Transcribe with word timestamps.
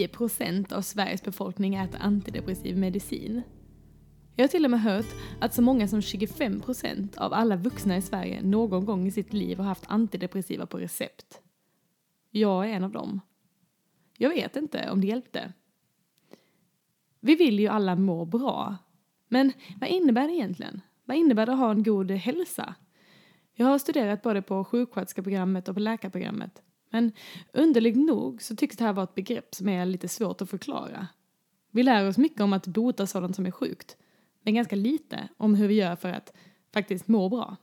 10 0.00 0.08
procent 0.08 0.72
av 0.72 0.82
Sveriges 0.82 1.22
befolkning 1.22 1.74
äter 1.74 2.00
antidepressiv 2.00 2.78
medicin. 2.78 3.42
Jag 4.36 4.44
har 4.44 4.48
till 4.48 4.64
och 4.64 4.70
med 4.70 4.80
hört 4.80 5.06
att 5.40 5.54
så 5.54 5.62
många 5.62 5.88
som 5.88 6.02
25 6.02 6.60
procent 6.60 7.16
av 7.16 7.32
alla 7.32 7.56
vuxna 7.56 7.96
i 7.96 8.02
Sverige 8.02 8.42
någon 8.42 8.84
gång 8.84 9.06
i 9.06 9.10
sitt 9.10 9.32
liv 9.32 9.58
har 9.58 9.64
haft 9.64 9.84
antidepressiva 9.88 10.66
på 10.66 10.78
recept. 10.78 11.40
Jag 12.30 12.70
är 12.70 12.72
en 12.72 12.84
av 12.84 12.92
dem. 12.92 13.20
Jag 14.18 14.30
vet 14.30 14.56
inte 14.56 14.90
om 14.90 15.00
det 15.00 15.06
hjälpte. 15.06 15.52
Vi 17.20 17.34
vill 17.34 17.60
ju 17.60 17.68
alla 17.68 17.96
må 17.96 18.24
bra. 18.24 18.76
Men 19.28 19.52
vad 19.80 19.90
innebär 19.90 20.28
det 20.28 20.34
egentligen? 20.34 20.80
Vad 21.04 21.16
innebär 21.16 21.46
det 21.46 21.52
att 21.52 21.58
ha 21.58 21.70
en 21.70 21.82
god 21.82 22.10
hälsa? 22.10 22.74
Jag 23.54 23.66
har 23.66 23.78
studerat 23.78 24.22
både 24.22 24.42
på 24.42 24.64
sjuksköterskeprogrammet 24.64 25.68
och 25.68 25.74
på 25.74 25.80
läkarprogrammet. 25.80 26.62
Men 26.90 27.12
underligt 27.52 27.96
nog 27.96 28.42
så 28.42 28.56
tycks 28.56 28.76
det 28.76 28.84
här 28.84 28.92
vara 28.92 29.04
ett 29.04 29.14
begrepp 29.14 29.54
som 29.54 29.68
är 29.68 29.86
lite 29.86 30.08
svårt 30.08 30.42
att 30.42 30.50
förklara. 30.50 31.08
Vi 31.70 31.82
lär 31.82 32.08
oss 32.08 32.18
mycket 32.18 32.40
om 32.40 32.52
att 32.52 32.66
bota 32.66 33.06
sådant 33.06 33.36
som 33.36 33.46
är 33.46 33.50
sjukt, 33.50 33.96
men 34.42 34.54
ganska 34.54 34.76
lite 34.76 35.28
om 35.36 35.54
hur 35.54 35.68
vi 35.68 35.74
gör 35.74 35.96
för 35.96 36.08
att 36.08 36.32
faktiskt 36.72 37.08
må 37.08 37.28
bra. 37.28 37.56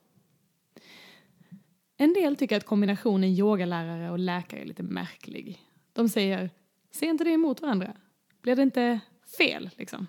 En 1.97 2.13
del 2.13 2.35
tycker 2.35 2.57
att 2.57 2.65
kombinationen 2.65 3.29
yogalärare 3.29 4.11
och 4.11 4.19
läkare 4.19 4.61
är 4.61 4.65
lite 4.65 4.83
märklig. 4.83 5.63
De 5.93 6.09
säger, 6.09 6.49
ser 6.91 7.07
inte 7.07 7.23
det 7.23 7.31
emot 7.31 7.61
varandra? 7.61 7.97
Blir 8.41 8.55
det 8.55 8.61
inte 8.61 8.99
fel 9.37 9.69
liksom? 9.75 10.07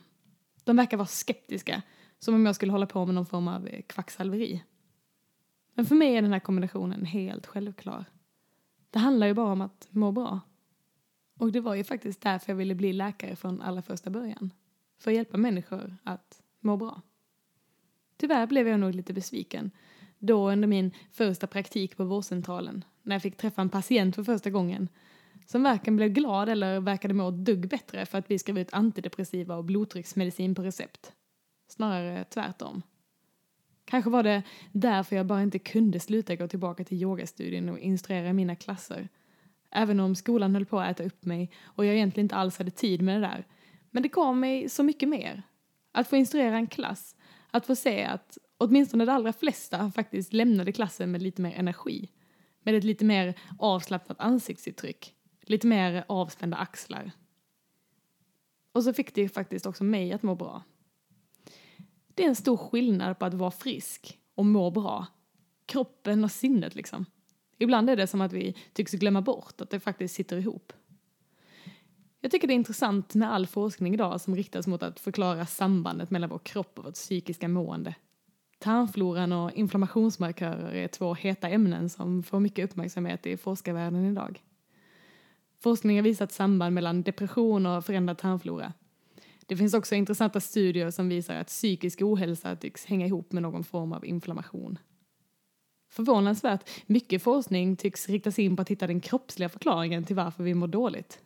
De 0.65 0.77
verkar 0.77 0.97
vara 0.97 1.07
skeptiska, 1.07 1.83
som 2.19 2.35
om 2.35 2.47
jag 2.47 2.55
skulle 2.55 2.73
hålla 2.73 2.87
på 2.87 3.07
med 3.07 3.15
någon 3.15 3.27
form 3.27 3.49
av 3.49 3.69
kvacksalveri. 3.87 4.65
Men 5.75 5.87
för 5.87 5.95
mig 5.95 6.17
är 6.17 6.23
den 6.23 6.33
här 6.33 6.41
kombinationen 6.41 7.05
helt 7.05 7.47
självklar. 7.47 8.05
Det 8.91 8.99
handlar 8.99 9.27
ju 9.27 9.35
bara 9.35 9.53
om 9.53 9.61
att 9.61 9.89
må 9.91 10.13
bra. 10.13 10.41
Och 11.39 11.53
det 11.53 11.61
var 11.61 11.75
ju 11.75 11.85
faktiskt 11.85 12.21
därför 12.21 12.53
jag 12.53 12.57
ville 12.57 12.75
bli 12.75 12.93
läkare 12.93 13.37
från 13.37 13.63
allra 13.63 13.83
första 13.83 14.11
början. 14.11 14.53
För 14.99 15.11
att 15.11 15.17
hjälpa 15.17 15.37
människor 15.37 15.97
att 16.05 16.43
må 16.61 16.77
bra. 16.77 17.03
Tyvärr 18.17 18.47
blev 18.47 18.69
jag 18.69 18.81
nog 18.81 18.95
lite 18.95 19.13
besviken 19.13 19.71
då 20.19 20.51
under 20.51 20.69
min 20.69 20.91
första 21.13 21.47
praktik 21.47 21.97
på 21.97 22.05
vårdcentralen 22.05 22.85
när 23.03 23.15
jag 23.15 23.23
fick 23.23 23.37
träffa 23.37 23.63
en 23.63 23.69
patient 23.69 24.15
för 24.15 24.25
första 24.25 24.51
gången 24.51 24.89
som 25.47 25.63
varken 25.63 25.97
blev 25.97 26.09
glad 26.09 26.49
eller 26.49 26.81
verkade 26.81 27.15
må 27.15 27.29
ett 27.29 27.45
dugg 27.45 27.69
bättre 27.69 28.07
för 28.07 28.19
att 28.19 28.31
vi 28.31 28.39
skrev 28.39 28.59
ut 28.59 28.73
antidepressiva 28.73 29.57
och 29.57 29.65
blodtrycksmedicin 29.65 30.55
på 30.55 30.63
recept. 30.63 31.13
Snarare 31.69 32.25
tvärtom. 32.25 32.83
Kanske 33.89 34.11
var 34.11 34.23
det 34.23 34.43
därför 34.73 35.17
jag 35.17 35.27
bara 35.27 35.43
inte 35.43 35.59
kunde 35.59 36.01
sluta 36.01 36.37
gå 36.37 36.49
tillbaka 36.49 36.85
till 36.85 37.03
yogastudien 37.03 37.69
och 37.69 37.79
instruera 37.79 38.33
mina 38.33 38.57
klasser. 38.57 39.09
Även 39.71 40.01
om 40.01 40.15
skolan 40.15 40.55
höll 40.55 40.67
på 40.67 40.81
att 40.81 40.91
äta 40.91 41.05
upp 41.05 41.25
mig 41.25 41.51
och 41.63 41.85
jag 41.85 41.95
egentligen 41.95 42.25
inte 42.25 42.37
alls 42.37 42.59
hade 42.59 42.71
tid 42.71 43.03
med 43.03 43.15
det 43.15 43.27
där. 43.27 43.47
Men 43.91 44.03
det 44.03 44.09
gav 44.09 44.37
mig 44.37 44.69
så 44.69 44.83
mycket 44.83 45.09
mer. 45.09 45.43
Att 45.93 46.09
få 46.09 46.17
instruera 46.17 46.57
en 46.57 46.67
klass, 46.67 47.17
att 47.51 47.67
få 47.67 47.77
se 47.77 48.05
att 48.05 48.39
åtminstone 48.59 49.05
de 49.05 49.13
allra 49.13 49.33
flesta 49.33 49.91
faktiskt 49.91 50.33
lämnade 50.33 50.73
klassen 50.73 51.11
med 51.11 51.23
lite 51.23 51.43
mer 51.43 51.53
energi. 51.53 52.11
Med 52.63 52.75
ett 52.75 52.85
lite 52.85 53.05
mer 53.05 53.35
avslappnat 53.59 54.21
ansiktsuttryck. 54.21 55.15
Lite 55.43 55.67
mer 55.67 56.05
avspända 56.09 56.57
axlar. 56.57 57.13
Och 58.73 58.85
så 58.85 58.93
fick 58.93 59.15
det 59.15 59.29
faktiskt 59.29 59.67
också 59.67 59.85
mig 59.85 60.13
att 60.13 60.23
må 60.23 60.35
bra. 60.35 60.63
Det 62.19 62.25
är 62.25 62.29
en 62.29 62.37
stor 62.37 62.57
skillnad 62.57 63.19
på 63.19 63.25
att 63.25 63.35
vara 63.35 63.51
frisk 63.51 64.19
och 64.35 64.47
må 64.47 64.71
bra. 64.71 65.07
Kroppen 65.67 66.25
och 66.25 66.31
sinnet 66.31 66.75
liksom. 66.75 67.05
Ibland 67.59 67.91
är 67.91 67.97
det 67.97 68.07
som 68.07 68.21
att 68.21 68.33
vi 68.33 68.55
tycks 68.73 68.93
glömma 68.93 69.23
bort 69.23 69.61
att 69.61 69.71
det 69.71 69.81
faktiskt 69.81 70.15
sitter 70.15 70.37
ihop. 70.37 70.73
Jag 72.21 72.31
tycker 72.31 72.47
det 72.49 72.53
är 72.53 72.55
intressant 72.55 73.15
med 73.15 73.33
all 73.33 73.47
forskning 73.47 73.95
idag 73.95 74.21
som 74.21 74.37
riktas 74.37 74.67
mot 74.67 74.83
att 74.83 75.01
förklara 75.01 75.47
sambandet 75.47 76.11
mellan 76.11 76.31
vår 76.31 76.39
kropp 76.39 76.79
och 76.79 76.85
vårt 76.85 76.95
psykiska 76.95 77.49
mående. 77.49 77.95
Tarmfloran 78.59 79.33
och 79.33 79.53
inflammationsmarkörer 79.53 80.73
är 80.73 80.89
två 80.89 81.15
heta 81.15 81.49
ämnen 81.49 81.91
som 81.91 82.23
får 82.23 82.41
mycket 82.41 82.71
uppmärksamhet 82.71 83.27
i 83.27 83.37
forskarvärlden 83.37 84.05
idag. 84.05 84.43
Forskning 85.59 85.97
har 85.97 86.03
visat 86.03 86.33
samband 86.33 86.75
mellan 86.75 87.03
depression 87.03 87.67
och 87.67 87.85
förändrad 87.85 88.19
tarmflora. 88.19 88.73
Det 89.49 89.57
finns 89.57 89.75
också 89.75 89.95
intressanta 89.95 90.41
studier 90.41 90.91
som 90.91 91.09
visar 91.09 91.35
att 91.35 91.47
psykisk 91.47 92.03
ohälsa 92.03 92.57
tycks 92.57 92.85
hänga 92.85 93.07
ihop 93.07 93.33
med 93.33 93.43
någon 93.43 93.65
form 93.65 93.93
av 93.93 94.07
inflammation. 94.07 94.79
Förvånansvärt 95.91 96.71
mycket 96.87 97.23
forskning 97.23 97.77
tycks 97.77 98.09
riktas 98.09 98.39
in 98.39 98.57
på 98.57 98.63
att 98.63 98.69
hitta 98.69 98.87
den 98.87 99.01
kroppsliga 99.01 99.49
förklaringen 99.49 100.05
till 100.05 100.17
varför 100.17 100.45
vi 100.45 100.55
mår 100.55 100.67
dåligt. 100.67 101.21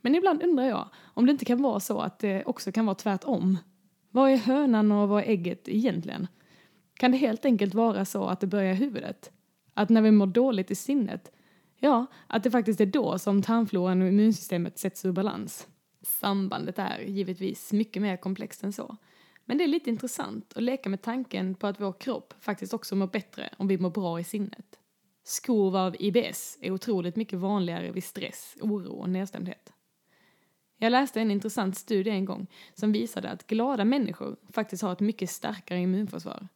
Men 0.00 0.14
ibland 0.14 0.42
undrar 0.42 0.64
jag 0.64 0.88
om 1.14 1.26
det 1.26 1.32
inte 1.32 1.44
kan 1.44 1.62
vara 1.62 1.80
så 1.80 2.00
att 2.00 2.18
det 2.18 2.44
också 2.44 2.72
kan 2.72 2.86
vara 2.86 2.94
tvärtom. 2.94 3.58
Vad 4.10 4.30
är 4.30 4.36
hönan 4.36 4.92
och 4.92 5.08
vad 5.08 5.22
är 5.22 5.28
ägget 5.28 5.68
egentligen? 5.68 6.26
Kan 6.94 7.10
det 7.10 7.18
helt 7.18 7.44
enkelt 7.44 7.74
vara 7.74 8.04
så 8.04 8.24
att 8.24 8.40
det 8.40 8.46
börjar 8.46 8.72
i 8.72 8.76
huvudet? 8.76 9.30
Att 9.74 9.88
när 9.88 10.02
vi 10.02 10.10
mår 10.10 10.26
dåligt 10.26 10.70
i 10.70 10.74
sinnet, 10.74 11.32
ja, 11.78 12.06
att 12.26 12.42
det 12.42 12.50
faktiskt 12.50 12.80
är 12.80 12.86
då 12.86 13.18
som 13.18 13.42
tarmfloran 13.42 14.02
och 14.02 14.08
immunsystemet 14.08 14.78
sätts 14.78 15.04
ur 15.04 15.12
balans. 15.12 15.68
Sambandet 16.22 16.78
är 16.78 16.98
givetvis 16.98 17.72
mycket 17.72 18.02
mer 18.02 18.16
komplext 18.16 18.64
än 18.64 18.72
så. 18.72 18.96
Men 19.44 19.58
det 19.58 19.64
är 19.64 19.68
lite 19.68 19.90
intressant 19.90 20.52
att 20.56 20.62
leka 20.62 20.88
med 20.88 21.02
tanken 21.02 21.54
på 21.54 21.66
att 21.66 21.80
vår 21.80 21.92
kropp 21.92 22.34
faktiskt 22.40 22.74
också 22.74 22.96
mår 22.96 23.06
bättre 23.06 23.54
om 23.56 23.68
vi 23.68 23.78
mår 23.78 23.90
bra 23.90 24.20
i 24.20 24.24
sinnet. 24.24 24.78
Skov 25.24 25.76
av 25.76 25.96
IBS 25.98 26.58
är 26.60 26.70
otroligt 26.70 27.16
mycket 27.16 27.38
vanligare 27.38 27.92
vid 27.92 28.04
stress, 28.04 28.56
oro 28.60 28.92
och 28.92 29.08
nedstämdhet. 29.08 29.72
Jag 30.78 30.90
läste 30.90 31.20
en 31.20 31.30
intressant 31.30 31.76
studie 31.76 32.10
en 32.10 32.24
gång 32.24 32.46
som 32.74 32.92
visade 32.92 33.30
att 33.30 33.46
glada 33.46 33.84
människor 33.84 34.36
faktiskt 34.52 34.82
har 34.82 34.92
ett 34.92 35.00
mycket 35.00 35.30
starkare 35.30 35.80
immunförsvar. 35.80 36.48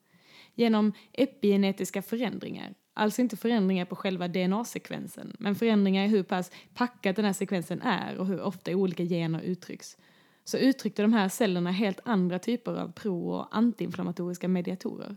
Genom 0.54 0.92
epigenetiska 1.12 2.02
förändringar, 2.02 2.74
alltså 2.96 3.22
inte 3.22 3.36
förändringar 3.36 3.84
på 3.84 3.96
själva 3.96 4.28
DNA-sekvensen, 4.28 5.36
men 5.38 5.54
förändringar 5.54 6.04
i 6.04 6.08
hur 6.08 6.22
pass 6.22 6.50
packad 6.74 7.16
den 7.16 7.24
här 7.24 7.32
sekvensen 7.32 7.82
är 7.82 8.16
och 8.16 8.26
hur 8.26 8.40
ofta 8.40 8.70
olika 8.70 9.04
gener 9.04 9.40
uttrycks, 9.40 9.96
så 10.44 10.56
uttryckte 10.56 11.02
de 11.02 11.12
här 11.12 11.28
cellerna 11.28 11.70
helt 11.70 12.00
andra 12.04 12.38
typer 12.38 12.74
av 12.74 12.92
pro 12.92 13.30
och 13.30 13.56
antiinflammatoriska 13.56 14.48
mediatorer. 14.48 15.16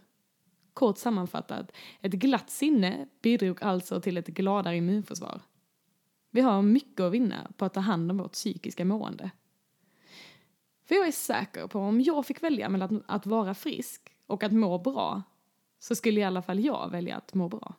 Kort 0.74 0.98
sammanfattat, 0.98 1.72
ett 2.02 2.12
glatt 2.12 2.50
sinne 2.50 3.08
bidrog 3.22 3.64
alltså 3.64 4.02
till 4.02 4.18
ett 4.18 4.28
gladare 4.28 4.78
immunförsvar. 4.78 5.42
Vi 6.32 6.42
har 6.42 6.62
mycket 6.62 7.00
att 7.00 7.12
vinna 7.12 7.52
på 7.58 7.66
att 7.66 7.74
ta 7.74 7.80
hand 7.80 8.12
om 8.12 8.18
vårt 8.18 8.34
psykiska 8.34 8.86
mående. 8.86 9.32
För 10.86 10.96
jag 10.96 11.08
är 11.08 11.12
säker 11.12 11.68
på 11.68 11.80
om 11.80 12.02
jag 12.02 12.26
fick 12.26 12.44
välja 12.44 12.70
mellan 12.70 13.04
att 13.08 13.26
vara 13.26 13.54
frisk 13.54 14.16
och 14.28 14.44
att 14.44 14.52
må 14.52 14.78
bra 14.78 15.24
så 15.80 15.96
skulle 15.96 16.20
i 16.20 16.24
alla 16.24 16.42
fall 16.42 16.60
jag 16.60 16.90
välja 16.92 17.16
att 17.16 17.34
må 17.34 17.50
bra. 17.50 17.76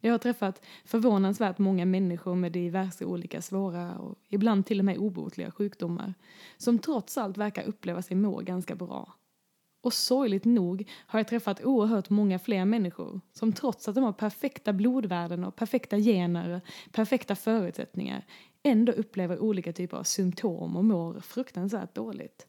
Jag 0.00 0.12
har 0.12 0.18
träffat 0.18 0.62
förvånansvärt 0.84 1.58
många 1.58 1.84
människor 1.84 2.34
med 2.34 2.52
diverse 2.52 3.04
olika 3.04 3.42
svåra 3.42 3.98
och 3.98 4.18
ibland 4.28 4.66
till 4.66 4.78
och 4.78 4.84
med 4.84 4.98
obotliga 4.98 5.50
sjukdomar 5.50 6.14
som 6.56 6.78
trots 6.78 7.18
allt 7.18 7.36
verkar 7.36 7.64
uppleva 7.64 8.02
sig 8.02 8.16
må 8.16 8.40
ganska 8.40 8.74
bra. 8.74 9.14
Och 9.82 9.92
sorgligt 9.92 10.44
nog 10.44 10.88
har 11.06 11.18
jag 11.18 11.28
träffat 11.28 11.64
oerhört 11.64 12.10
många 12.10 12.38
fler 12.38 12.64
människor 12.64 13.20
som 13.32 13.52
trots 13.52 13.88
att 13.88 13.94
de 13.94 14.04
har 14.04 14.12
perfekta 14.12 14.72
blodvärden 14.72 15.44
och 15.44 15.56
perfekta 15.56 15.98
gener 15.98 16.60
perfekta 16.92 17.36
förutsättningar 17.36 18.26
ändå 18.62 18.92
upplever 18.92 19.38
olika 19.38 19.72
typer 19.72 19.96
av 19.96 20.04
symptom 20.04 20.76
och 20.76 20.84
mår 20.84 21.20
fruktansvärt 21.20 21.94
dåligt. 21.94 22.46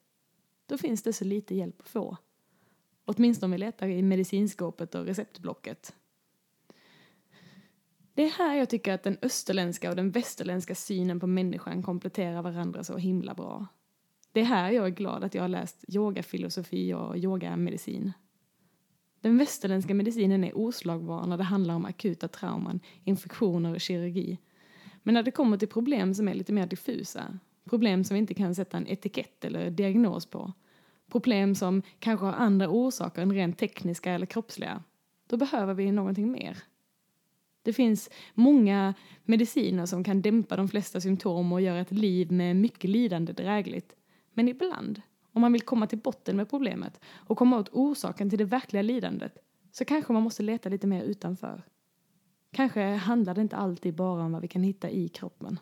Då 0.66 0.78
finns 0.78 1.04
det 1.04 1.14
så 1.14 1.26
lite 1.26 1.56
hjälp 1.56 1.82
att 1.82 1.90
få. 1.90 2.18
Åtminstone 3.16 3.48
om 3.48 3.52
vi 3.52 3.58
letar 3.58 3.88
i 3.88 4.02
medicinskåpet 4.02 4.96
och 4.96 5.06
receptblocket. 5.06 5.96
Det 8.14 8.24
är 8.24 8.30
här 8.30 8.56
jag 8.56 8.70
tycker 8.70 8.94
att 8.94 9.04
den 9.04 9.18
österländska 9.22 9.90
och 9.90 9.96
den 9.96 10.12
västerländska 10.12 10.76
synen 10.76 11.20
på 11.20 11.28
människan 11.28 11.84
kompletterar 11.84 12.42
varandra 12.42 12.84
så 12.84 12.98
himla 12.98 13.34
bra. 13.34 13.68
Det 14.32 14.42
är 14.42 14.46
här 14.46 14.72
jag 14.72 14.86
är 14.86 14.90
glad 14.90 15.24
att 15.24 15.36
jag 15.36 15.44
har 15.44 15.48
läst 15.48 15.86
yogafilosofi 15.88 16.94
och 16.94 17.18
yogamedicin. 17.18 18.12
Den 19.22 19.38
västerländska 19.38 19.94
medicinen 19.94 20.44
är 20.44 20.58
oslagbar 20.58 21.26
när 21.28 21.38
det 21.38 21.44
handlar 21.44 21.76
om 21.76 21.86
akuta 21.86 22.28
trauman, 22.28 22.80
infektioner 23.04 23.74
och 23.74 23.82
kirurgi. 23.82 24.38
Men 25.04 25.14
när 25.14 25.24
det 25.24 25.32
kommer 25.32 25.58
till 25.58 25.68
problem 25.68 26.14
som 26.14 26.28
är 26.28 26.34
lite 26.34 26.54
mer 26.54 26.68
diffusa, 26.68 27.40
problem 27.64 28.04
som 28.04 28.14
vi 28.14 28.20
inte 28.20 28.34
kan 28.34 28.56
sätta 28.56 28.78
en 28.78 28.88
etikett 28.88 29.46
eller 29.46 29.72
diagnos 29.72 30.26
på, 30.26 30.54
problem 31.12 31.56
som 31.56 31.82
kanske 32.00 32.26
har 32.26 32.34
andra 32.34 32.70
orsaker 32.70 33.22
än 33.22 33.34
rent 33.34 33.58
tekniska 33.58 34.12
eller 34.12 34.26
kroppsliga, 34.26 34.84
då 35.28 35.38
behöver 35.38 35.74
vi 35.74 35.92
någonting 35.92 36.32
mer. 36.32 36.58
Det 37.64 37.74
finns 37.74 38.10
många 38.34 38.94
mediciner 39.24 39.86
som 39.86 40.04
kan 40.04 40.22
dämpa 40.22 40.56
de 40.56 40.68
flesta 40.68 41.02
symptom 41.02 41.54
och 41.54 41.62
göra 41.62 41.80
ett 41.80 41.92
liv 41.92 42.32
med 42.32 42.56
mycket 42.56 42.90
lidande 42.90 43.34
drägligt. 43.34 43.96
Men 44.34 44.48
ibland, 44.48 45.02
om 45.34 45.42
man 45.42 45.54
vill 45.54 45.62
komma 45.62 45.88
till 45.88 45.98
botten 46.00 46.38
med 46.38 46.50
problemet 46.50 47.00
och 47.16 47.38
komma 47.38 47.58
åt 47.58 47.70
orsaken 47.70 48.30
till 48.30 48.40
det 48.40 48.46
verkliga 48.46 48.82
lidandet, 48.82 49.38
så 49.72 49.86
kanske 49.86 50.14
man 50.14 50.24
måste 50.24 50.44
leta 50.44 50.70
lite 50.70 50.88
mer 50.88 51.04
utanför. 51.04 51.64
Kanske 52.52 52.82
handlar 52.82 53.36
det 53.36 53.42
inte 53.42 53.56
alltid 53.56 53.96
bara 53.96 54.24
om 54.24 54.32
vad 54.32 54.42
vi 54.42 54.48
kan 54.48 54.64
hitta 54.64 54.90
i 54.90 55.10
kroppen, 55.10 55.60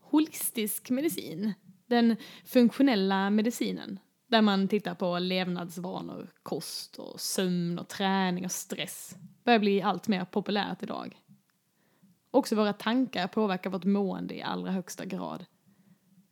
holistisk 0.00 0.90
medicin, 0.90 1.52
den 1.86 2.16
funktionella 2.44 3.30
medicinen, 3.30 3.98
där 4.32 4.42
man 4.42 4.68
tittar 4.68 4.94
på 4.94 5.18
levnadsvanor, 5.18 6.30
kost 6.42 6.96
och 6.96 7.20
sömn 7.20 7.78
och 7.78 7.88
träning 7.88 8.44
och 8.44 8.52
stress, 8.52 9.16
börjar 9.44 9.58
bli 9.58 9.82
allt 9.82 10.08
mer 10.08 10.24
populärt 10.24 10.82
idag. 10.82 11.20
Också 12.30 12.56
våra 12.56 12.72
tankar 12.72 13.28
påverkar 13.28 13.70
vårt 13.70 13.84
mående 13.84 14.34
i 14.34 14.42
allra 14.42 14.70
högsta 14.70 15.04
grad. 15.04 15.44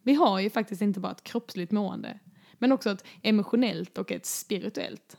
Vi 0.02 0.14
har 0.14 0.40
ju 0.40 0.50
faktiskt 0.50 0.82
inte 0.82 1.00
bara 1.00 1.12
ett 1.12 1.24
kroppsligt 1.24 1.72
mående, 1.72 2.18
men 2.58 2.72
också 2.72 2.90
ett 2.90 3.04
emotionellt 3.22 3.98
och 3.98 4.12
ett 4.12 4.26
spirituellt. 4.26 5.16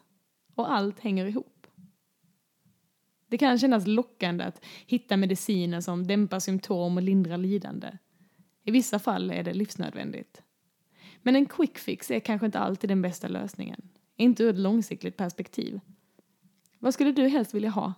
Och 0.55 0.73
allt 0.73 0.99
hänger 0.99 1.25
ihop. 1.25 1.67
Det 3.27 3.37
kan 3.37 3.59
kännas 3.59 3.87
lockande 3.87 4.43
att 4.43 4.65
hitta 4.85 5.17
mediciner 5.17 5.81
som 5.81 6.07
dämpar 6.07 6.39
symptom 6.39 6.97
och 6.97 7.03
lindrar 7.03 7.37
lidande. 7.37 7.97
I 8.63 8.71
vissa 8.71 8.99
fall 8.99 9.31
är 9.31 9.43
det 9.43 9.53
livsnödvändigt. 9.53 10.43
Men 11.21 11.35
en 11.35 11.45
quick 11.45 11.77
fix 11.77 12.12
är 12.12 12.19
kanske 12.19 12.45
inte 12.45 12.59
alltid 12.59 12.89
den 12.89 13.01
bästa 13.01 13.27
lösningen. 13.27 13.81
Inte 14.15 14.44
ur 14.44 14.50
ett 14.50 14.59
långsiktigt 14.59 15.18
perspektiv. 15.18 15.79
Vad 16.79 16.94
skulle 16.94 17.12
du 17.12 17.27
helst 17.27 17.53
vilja 17.53 17.69
ha? 17.69 17.94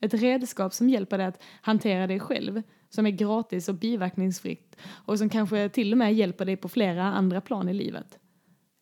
Ett 0.00 0.14
redskap 0.14 0.74
som 0.74 0.88
hjälper 0.88 1.18
dig 1.18 1.26
att 1.26 1.42
hantera 1.60 2.06
dig 2.06 2.20
själv, 2.20 2.62
som 2.88 3.06
är 3.06 3.10
gratis 3.10 3.68
och 3.68 3.74
biverkningsfritt 3.74 4.76
och 4.86 5.18
som 5.18 5.28
kanske 5.28 5.68
till 5.68 5.92
och 5.92 5.98
med 5.98 6.14
hjälper 6.14 6.44
dig 6.44 6.56
på 6.56 6.68
flera 6.68 7.04
andra 7.04 7.40
plan 7.40 7.68
i 7.68 7.74
livet. 7.74 8.18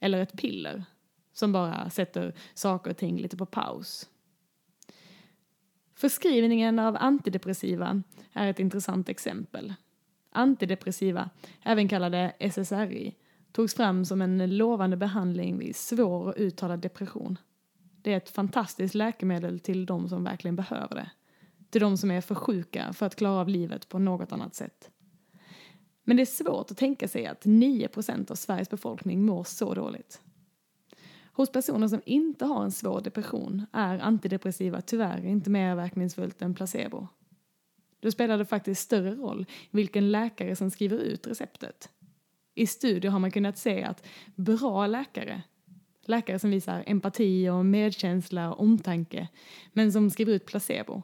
Eller 0.01 0.23
ett 0.23 0.39
piller 0.39 0.85
som 1.33 1.53
bara 1.53 1.91
sätter 1.91 2.35
saker 2.55 2.91
och 2.91 2.97
ting 2.97 3.19
lite 3.19 3.37
på 3.37 3.47
paus. 3.47 4.09
Förskrivningen 5.95 6.79
av 6.79 6.97
antidepressiva 7.01 8.03
är 8.33 8.47
ett 8.47 8.61
intressant 8.61 9.09
exempel. 9.09 9.75
Antidepressiva, 10.33 11.31
även 11.63 11.89
kallade 11.89 12.33
SSRI, 12.39 13.15
togs 13.53 13.75
fram 13.75 14.05
som 14.05 14.23
en 14.23 14.57
lovande 14.57 14.97
behandling 14.97 15.59
vid 15.59 15.77
svår 15.77 16.27
och 16.27 16.35
uttalad 16.37 16.81
depression. 16.81 17.39
Det 18.03 18.13
är 18.13 18.17
ett 18.17 18.31
fantastiskt 18.31 18.95
läkemedel 18.95 19.61
till 19.61 19.87
de 19.87 20.09
som 20.09 20.25
verkligen 20.25 20.57
behöver 20.57 20.95
det. 20.95 21.11
Till 21.71 21.81
de 21.81 21.97
som 21.97 22.11
är 22.11 22.21
för 22.21 22.35
sjuka 22.35 22.93
för 22.93 23.07
att 23.07 23.17
klara 23.17 23.41
av 23.41 23.49
livet 23.49 23.89
på 23.89 23.99
något 23.99 24.33
annat 24.33 24.55
sätt. 24.55 24.91
Men 26.05 26.17
det 26.17 26.23
är 26.23 26.27
svårt 26.27 26.71
att 26.71 26.77
tänka 26.77 27.09
sig 27.09 27.27
att 27.27 27.45
9% 27.45 28.31
av 28.31 28.35
Sveriges 28.35 28.71
befolkning 28.71 29.23
mår 29.25 29.45
så 29.45 29.75
dåligt. 29.75 30.21
Hos 31.33 31.53
personer 31.53 31.89
som 31.89 32.03
inte 32.05 32.45
har 32.45 32.65
en 32.65 32.73
svår 32.73 33.01
depression 33.01 33.67
är 33.73 33.99
antidepressiva 33.99 34.81
tyvärr 34.81 35.27
inte 35.27 35.51
mer 35.51 35.75
verkningsfullt 35.75 36.43
än 36.43 36.55
placebo. 36.55 37.09
Då 38.01 38.11
spelar 38.11 38.39
det 38.39 38.45
faktiskt 38.45 38.83
större 38.83 39.15
roll 39.15 39.47
vilken 39.71 40.13
läkare 40.13 40.57
som 40.57 40.71
skriver 40.71 40.99
ut 40.99 41.27
receptet. 41.27 41.91
I 42.55 42.67
studier 42.67 43.11
har 43.11 43.19
man 43.19 43.31
kunnat 43.31 43.59
se 43.59 43.83
att 43.83 44.07
bra 44.35 44.87
läkare, 44.87 45.43
läkare 46.05 46.39
som 46.39 46.51
visar 46.51 46.85
empati 46.87 47.49
och 47.49 47.67
medkänsla 47.67 48.53
och 48.53 48.61
omtanke, 48.61 49.29
men 49.73 49.93
som 49.93 50.11
skriver 50.11 50.33
ut 50.33 50.47
placebo, 50.47 51.03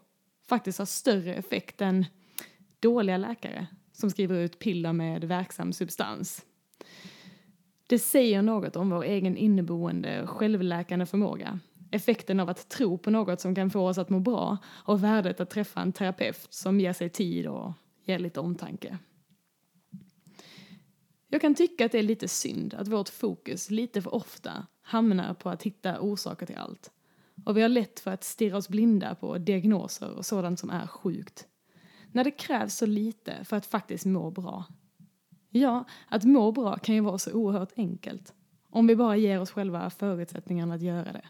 faktiskt 0.49 0.79
har 0.79 0.87
större 0.87 1.35
effekt 1.35 1.81
än 1.81 2.05
dåliga 2.81 3.17
läkare 3.17 3.67
som 3.93 4.11
skriver 4.11 4.39
ut 4.39 4.59
piller 4.59 4.93
med 4.93 5.25
verksam 5.25 5.73
substans. 5.73 6.45
Det 7.87 7.99
säger 7.99 8.43
något 8.43 8.77
om 8.77 8.91
vår 8.91 9.05
egen 9.05 9.37
inneboende 9.37 10.27
självläkande 10.27 11.07
förmåga. 11.07 11.61
Effekten 11.91 12.41
av 12.41 12.49
att 12.49 12.69
tro 12.69 12.99
på 12.99 13.11
något 13.11 13.41
som 13.41 13.55
kan 13.55 13.71
få 13.71 13.89
oss 13.89 13.99
att 13.99 14.11
må 14.11 14.21
bra 14.21 14.59
och 14.67 15.05
värdet 15.05 15.41
att 15.41 15.51
träffa 15.51 15.81
en 15.81 15.93
terapeut 15.93 16.47
som 16.51 16.81
ger 16.81 16.93
sig 16.93 17.09
tid 17.09 17.47
och 17.47 17.73
ger 18.05 18.19
lite 18.19 18.41
omtanke. 18.41 18.99
Jag 21.29 21.41
kan 21.41 21.55
tycka 21.55 21.87
att 21.87 21.93
det 21.93 21.99
är 21.99 22.03
lite 22.03 22.29
synd 22.29 22.75
att 22.75 22.89
vårt 22.89 23.09
fokus 23.09 23.71
lite 23.71 24.03
för 24.03 24.15
ofta 24.15 24.67
hamnar 24.83 25.35
på 25.35 25.51
att 25.51 25.63
hitta 25.63 26.01
orsaker 26.01 26.47
till 26.47 26.57
allt. 26.57 26.91
Och 27.45 27.57
vi 27.57 27.63
har 27.63 27.69
lätt 27.69 28.01
för 28.01 28.11
att 28.11 28.25
stirra 28.25 28.57
oss 28.57 28.69
blinda 28.69 29.15
på 29.15 29.39
diagnoser 29.39 30.11
och 30.11 30.27
sådant 30.27 30.61
som 30.61 30.71
är 30.71 30.87
sjukt. 30.87 31.47
När 32.13 32.25
det 32.25 32.31
krävs 32.31 32.77
så 32.77 32.87
lite 32.87 33.45
för 33.45 33.57
att 33.57 33.67
faktiskt 33.67 34.07
må 34.07 34.31
bra. 34.31 34.65
Ja, 35.51 35.85
att 36.09 36.25
må 36.25 36.53
bra 36.53 36.77
kan 36.77 36.95
ju 36.95 37.01
vara 37.01 37.19
så 37.19 37.33
oerhört 37.33 37.73
enkelt. 37.77 38.35
Om 38.71 38.87
vi 38.87 38.97
bara 38.97 39.17
ger 39.17 39.41
oss 39.41 39.51
själva 39.51 39.91
förutsättningarna 39.91 40.75
att 40.75 40.83
göra 40.83 41.13
det. 41.13 41.25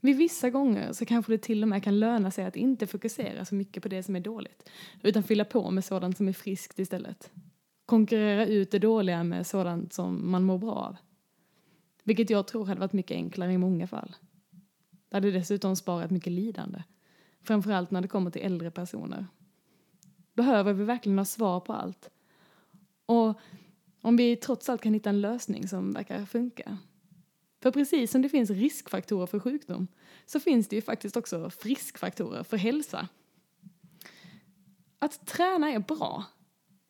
Vid 0.00 0.16
vissa 0.16 0.50
gånger 0.50 0.92
så 0.92 1.04
kanske 1.04 1.32
det 1.32 1.38
till 1.38 1.62
och 1.62 1.68
med 1.68 1.84
kan 1.84 2.00
löna 2.00 2.30
sig 2.30 2.44
att 2.44 2.56
inte 2.56 2.86
fokusera 2.86 3.44
så 3.44 3.54
mycket 3.54 3.82
på 3.82 3.88
det 3.88 4.02
som 4.02 4.16
är 4.16 4.20
dåligt, 4.20 4.70
utan 5.02 5.22
fylla 5.22 5.44
på 5.44 5.70
med 5.70 5.84
sådant 5.84 6.16
som 6.16 6.28
är 6.28 6.32
friskt 6.32 6.78
istället. 6.78 7.30
Konkurrera 7.88 8.46
ut 8.46 8.70
det 8.70 8.78
dåliga 8.78 9.24
med 9.24 9.46
sådant 9.46 9.92
som 9.92 10.30
man 10.30 10.44
mår 10.44 10.58
bra 10.58 10.72
av. 10.72 10.96
Vilket 12.04 12.30
jag 12.30 12.46
tror 12.46 12.66
hade 12.66 12.80
varit 12.80 12.92
mycket 12.92 13.14
enklare 13.14 13.52
i 13.52 13.58
många 13.58 13.86
fall. 13.86 14.16
Det 15.08 15.16
hade 15.16 15.30
dessutom 15.30 15.76
sparat 15.76 16.10
mycket 16.10 16.32
lidande. 16.32 16.82
Framförallt 17.42 17.90
när 17.90 18.00
det 18.00 18.08
kommer 18.08 18.30
till 18.30 18.42
äldre 18.42 18.70
personer. 18.70 19.26
Behöver 20.34 20.72
vi 20.72 20.84
verkligen 20.84 21.18
ha 21.18 21.24
svar 21.24 21.60
på 21.60 21.72
allt? 21.72 22.10
Och 23.06 23.40
om 24.00 24.16
vi 24.16 24.36
trots 24.36 24.68
allt 24.68 24.82
kan 24.82 24.94
hitta 24.94 25.10
en 25.10 25.20
lösning 25.20 25.68
som 25.68 25.92
verkar 25.92 26.24
funka. 26.24 26.78
För 27.60 27.70
precis 27.70 28.10
som 28.10 28.22
det 28.22 28.28
finns 28.28 28.50
riskfaktorer 28.50 29.26
för 29.26 29.40
sjukdom 29.40 29.86
så 30.26 30.40
finns 30.40 30.68
det 30.68 30.76
ju 30.76 30.82
faktiskt 30.82 31.16
också 31.16 31.50
friskfaktorer 31.50 32.42
för 32.42 32.56
hälsa. 32.56 33.08
Att 34.98 35.26
träna 35.26 35.70
är 35.70 35.78
bra. 35.78 36.24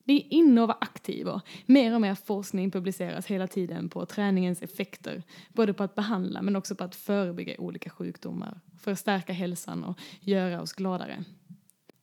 Det 0.09 0.13
är 0.13 0.33
inne 0.33 0.61
att 0.61 0.67
vara 0.67 0.77
aktiv 0.81 1.27
och 1.27 1.41
mer 1.65 1.95
och 1.95 2.01
mer 2.01 2.15
forskning 2.15 2.71
publiceras 2.71 3.25
hela 3.25 3.47
tiden 3.47 3.89
på 3.89 4.05
träningens 4.05 4.61
effekter. 4.61 5.23
Både 5.49 5.73
på 5.73 5.83
att 5.83 5.95
behandla 5.95 6.41
men 6.41 6.55
också 6.55 6.75
på 6.75 6.83
att 6.83 6.95
förebygga 6.95 7.55
olika 7.57 7.89
sjukdomar. 7.89 8.59
För 8.79 8.91
att 8.91 8.99
stärka 8.99 9.33
hälsan 9.33 9.83
och 9.83 9.99
göra 10.19 10.61
oss 10.61 10.73
gladare. 10.73 11.23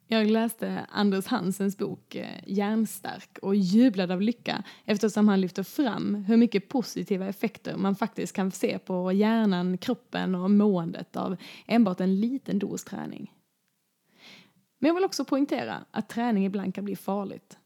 Jag 0.07 0.27
läste 0.27 0.87
Anders 0.91 1.27
Hansens 1.27 1.79
bok 1.79 2.15
eh, 2.15 2.29
Hjärnstark 2.47 3.39
och 3.43 3.57
jublade 3.57 4.15
av 4.15 4.21
lycka 4.21 4.63
eftersom 4.85 5.29
han 5.29 5.41
lyfter 5.41 5.63
fram 5.63 6.15
hur 6.15 6.37
mycket 6.37 6.69
positiva 6.69 7.27
effekter 7.27 7.77
man 7.77 7.97
faktiskt 7.97 8.33
kan 8.37 8.51
se 8.51 8.79
på 8.79 9.13
hjärnan, 9.13 9.79
kroppen 9.79 10.35
och 10.35 10.51
måendet 10.51 11.17
av 11.17 11.37
enbart 11.67 12.01
en 12.01 12.21
liten 12.21 12.59
dos 12.59 12.85
träning. 12.85 13.33
Men 14.79 14.89
jag 14.89 14.95
vill 14.95 15.05
också 15.05 15.25
poängtera 15.25 15.85
att 15.91 16.09
träning 16.09 16.47
ibland 16.47 16.75
kan 16.75 16.85
bli 16.85 16.97
farligt. 16.97 17.59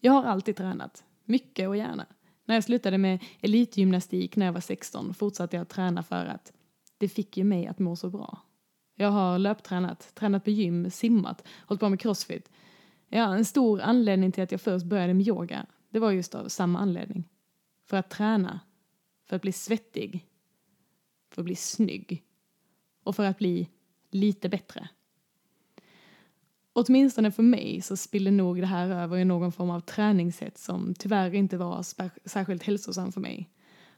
Jag 0.00 0.12
har 0.12 0.22
alltid 0.24 0.56
tränat, 0.56 1.04
mycket 1.24 1.68
och 1.68 1.76
gärna. 1.76 2.06
När 2.44 2.54
jag 2.54 2.64
slutade 2.64 2.98
med 2.98 3.24
elitgymnastik 3.40 4.36
när 4.36 4.46
jag 4.46 4.52
var 4.52 4.60
16 4.60 5.14
fortsatte 5.14 5.56
jag 5.56 5.62
att 5.62 5.68
träna 5.68 6.02
för 6.02 6.26
att 6.26 6.52
det 6.98 7.08
fick 7.08 7.36
ju 7.36 7.44
mig 7.44 7.66
att 7.66 7.78
må 7.78 7.96
så 7.96 8.10
bra. 8.10 8.38
Jag 8.94 9.10
har 9.10 9.38
löptränat, 9.38 10.14
tränat 10.14 10.44
på 10.44 10.50
gym, 10.50 10.90
simmat, 10.90 11.44
hållit 11.66 11.80
på 11.80 11.88
med 11.88 12.00
crossfit. 12.00 12.50
Ja, 13.08 13.34
en 13.34 13.44
stor 13.44 13.80
anledning 13.80 14.32
till 14.32 14.42
att 14.42 14.52
jag 14.52 14.60
först 14.60 14.86
började 14.86 15.14
med 15.14 15.28
yoga, 15.28 15.66
det 15.90 15.98
var 15.98 16.10
just 16.10 16.34
av 16.34 16.48
samma 16.48 16.78
anledning. 16.78 17.28
För 17.86 17.96
att 17.96 18.10
träna, 18.10 18.60
för 19.28 19.36
att 19.36 19.42
bli 19.42 19.52
svettig, 19.52 20.26
för 21.30 21.42
att 21.42 21.46
bli 21.46 21.56
snygg 21.56 22.24
och 23.04 23.16
för 23.16 23.24
att 23.24 23.38
bli 23.38 23.68
lite 24.10 24.48
bättre. 24.48 24.88
Åtminstone 26.80 27.30
för 27.30 27.42
mig 27.42 27.80
så 27.80 27.96
spillde 27.96 28.30
nog 28.30 28.60
det 28.60 28.66
här 28.66 28.90
över 28.90 29.16
i 29.16 29.24
någon 29.24 29.52
form 29.52 29.70
av 29.70 29.80
träningssätt 29.80 30.58
som 30.58 30.94
tyvärr 30.98 31.34
inte 31.34 31.56
var 31.56 31.82
särskilt 32.28 32.62
hälsosam 32.62 33.12
för 33.12 33.20
mig. 33.20 33.50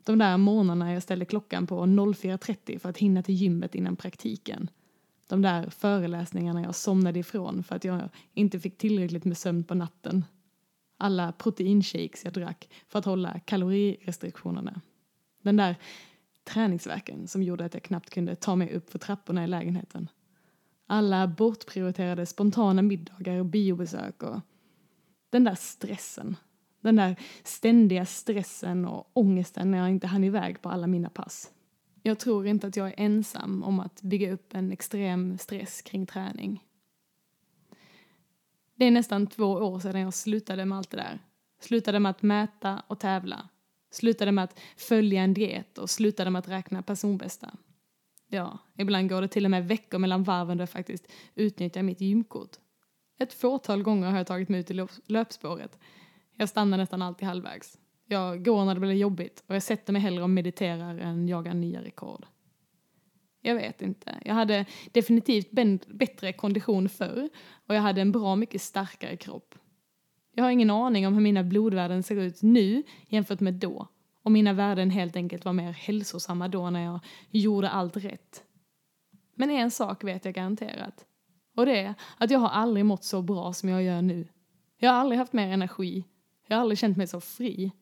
De 0.04 0.18
där 0.18 0.36
morgnarna 0.36 0.92
jag 0.92 1.02
ställde 1.02 1.24
klockan 1.24 1.66
på 1.66 1.82
04.30 1.84 2.78
för 2.78 2.88
att 2.88 2.98
hinna 2.98 3.22
till 3.22 3.34
gymmet 3.34 3.74
innan 3.74 3.96
praktiken 3.96 4.70
de 5.32 5.42
där 5.42 5.70
föreläsningarna 5.70 6.62
jag 6.62 6.74
somnade 6.74 7.18
ifrån 7.18 7.62
för 7.62 7.76
att 7.76 7.84
jag 7.84 8.08
inte 8.34 8.60
fick 8.60 8.78
tillräckligt 8.78 9.24
med 9.24 9.38
sömn 9.38 9.64
på 9.64 9.74
natten. 9.74 10.24
Alla 10.96 11.32
proteinshakes 11.32 12.24
jag 12.24 12.32
drack 12.32 12.68
för 12.88 12.98
att 12.98 13.04
hålla 13.04 13.40
kalorirestriktionerna. 13.40 14.80
Den 15.42 15.56
där 15.56 15.76
träningsverken 16.44 17.28
som 17.28 17.42
gjorde 17.42 17.64
att 17.64 17.74
jag 17.74 17.82
knappt 17.82 18.10
kunde 18.10 18.34
ta 18.34 18.56
mig 18.56 18.72
upp 18.72 18.90
för 18.90 18.98
trapporna 18.98 19.44
i 19.44 19.46
lägenheten. 19.46 20.08
Alla 20.92 21.26
bortprioriterade 21.26 22.26
spontana 22.26 22.82
middagar 22.82 23.38
och 23.38 23.46
biobesök 23.46 24.22
och 24.22 24.40
den 25.30 25.44
där 25.44 25.54
stressen. 25.54 26.36
Den 26.80 26.96
där 26.96 27.16
ständiga 27.44 28.06
stressen 28.06 28.84
och 28.84 29.10
ångesten 29.12 29.70
när 29.70 29.78
jag 29.78 29.90
inte 29.90 30.06
hann 30.06 30.24
iväg 30.24 30.62
på 30.62 30.68
alla 30.68 30.86
mina 30.86 31.10
pass. 31.10 31.50
Jag 32.02 32.18
tror 32.18 32.46
inte 32.46 32.66
att 32.66 32.76
jag 32.76 32.88
är 32.88 32.94
ensam 32.96 33.62
om 33.62 33.80
att 33.80 34.02
bygga 34.02 34.32
upp 34.32 34.54
en 34.54 34.72
extrem 34.72 35.38
stress 35.38 35.82
kring 35.82 36.06
träning. 36.06 36.64
Det 38.74 38.84
är 38.84 38.90
nästan 38.90 39.26
två 39.26 39.46
år 39.46 39.80
sedan 39.80 40.00
jag 40.00 40.14
slutade 40.14 40.64
med 40.64 40.78
allt 40.78 40.90
det 40.90 40.96
där. 40.96 41.18
Slutade 41.60 42.00
med 42.00 42.10
att 42.10 42.22
mäta 42.22 42.82
och 42.86 43.00
tävla. 43.00 43.48
Slutade 43.90 44.32
med 44.32 44.44
att 44.44 44.60
följa 44.76 45.22
en 45.22 45.34
diet 45.34 45.78
och 45.78 45.90
slutade 45.90 46.30
med 46.30 46.38
att 46.38 46.48
räkna 46.48 46.82
personbästa. 46.82 47.50
Ja, 48.34 48.58
ibland 48.78 49.08
går 49.08 49.20
det 49.20 49.28
till 49.28 49.44
och 49.44 49.50
med 49.50 49.68
veckor 49.68 49.98
mellan 49.98 50.22
varven 50.22 50.58
då 50.58 50.62
jag 50.62 50.70
faktiskt 50.70 51.12
utnyttjar 51.34 51.82
mitt 51.82 52.00
gymkort. 52.00 52.56
Ett 53.18 53.32
fåtal 53.32 53.82
gånger 53.82 54.10
har 54.10 54.16
jag 54.16 54.26
tagit 54.26 54.48
mig 54.48 54.60
ut 54.60 54.70
i 54.70 54.86
löpspåret. 55.06 55.78
Jag 56.36 56.48
stannar 56.48 56.78
nästan 56.78 57.02
alltid 57.02 57.28
halvvägs. 57.28 57.78
Jag 58.06 58.44
går 58.44 58.64
när 58.64 58.74
det 58.74 58.80
blir 58.80 58.92
jobbigt 58.92 59.44
och 59.46 59.54
jag 59.54 59.62
sätter 59.62 59.92
mig 59.92 60.02
hellre 60.02 60.22
och 60.22 60.30
mediterar 60.30 60.98
än 60.98 61.28
jagar 61.28 61.54
nya 61.54 61.82
rekord. 61.82 62.26
Jag 63.40 63.54
vet 63.54 63.82
inte. 63.82 64.18
Jag 64.24 64.34
hade 64.34 64.66
definitivt 64.92 65.50
bättre 65.88 66.32
kondition 66.32 66.88
förr 66.88 67.28
och 67.66 67.74
jag 67.74 67.82
hade 67.82 68.00
en 68.00 68.12
bra 68.12 68.36
mycket 68.36 68.62
starkare 68.62 69.16
kropp. 69.16 69.54
Jag 70.34 70.44
har 70.44 70.50
ingen 70.50 70.70
aning 70.70 71.06
om 71.06 71.14
hur 71.14 71.20
mina 71.20 71.42
blodvärden 71.42 72.02
ser 72.02 72.16
ut 72.16 72.42
nu 72.42 72.82
jämfört 73.08 73.40
med 73.40 73.54
då. 73.54 73.88
Och 74.22 74.32
mina 74.32 74.52
värden 74.52 74.90
helt 74.90 75.16
enkelt 75.16 75.44
var 75.44 75.52
mer 75.52 75.72
hälsosamma 75.72 76.48
då 76.48 76.70
när 76.70 76.84
jag 76.84 77.00
gjorde 77.30 77.70
allt 77.70 77.96
rätt. 77.96 78.44
Men 79.34 79.50
en 79.50 79.70
sak 79.70 80.04
vet 80.04 80.24
jag 80.24 80.34
garanterat. 80.34 81.06
Och 81.56 81.66
det 81.66 81.80
är 81.80 81.94
att 82.18 82.30
jag 82.30 82.38
har 82.38 82.48
aldrig 82.48 82.84
mått 82.84 83.04
så 83.04 83.22
bra 83.22 83.52
som 83.52 83.68
jag 83.68 83.82
gör 83.82 84.02
nu. 84.02 84.28
Jag 84.76 84.90
har 84.90 84.98
aldrig 84.98 85.18
haft 85.18 85.32
mer 85.32 85.48
energi. 85.48 86.04
Jag 86.46 86.56
har 86.56 86.60
aldrig 86.60 86.78
känt 86.78 86.96
mig 86.96 87.06
så 87.06 87.20
fri. 87.20 87.72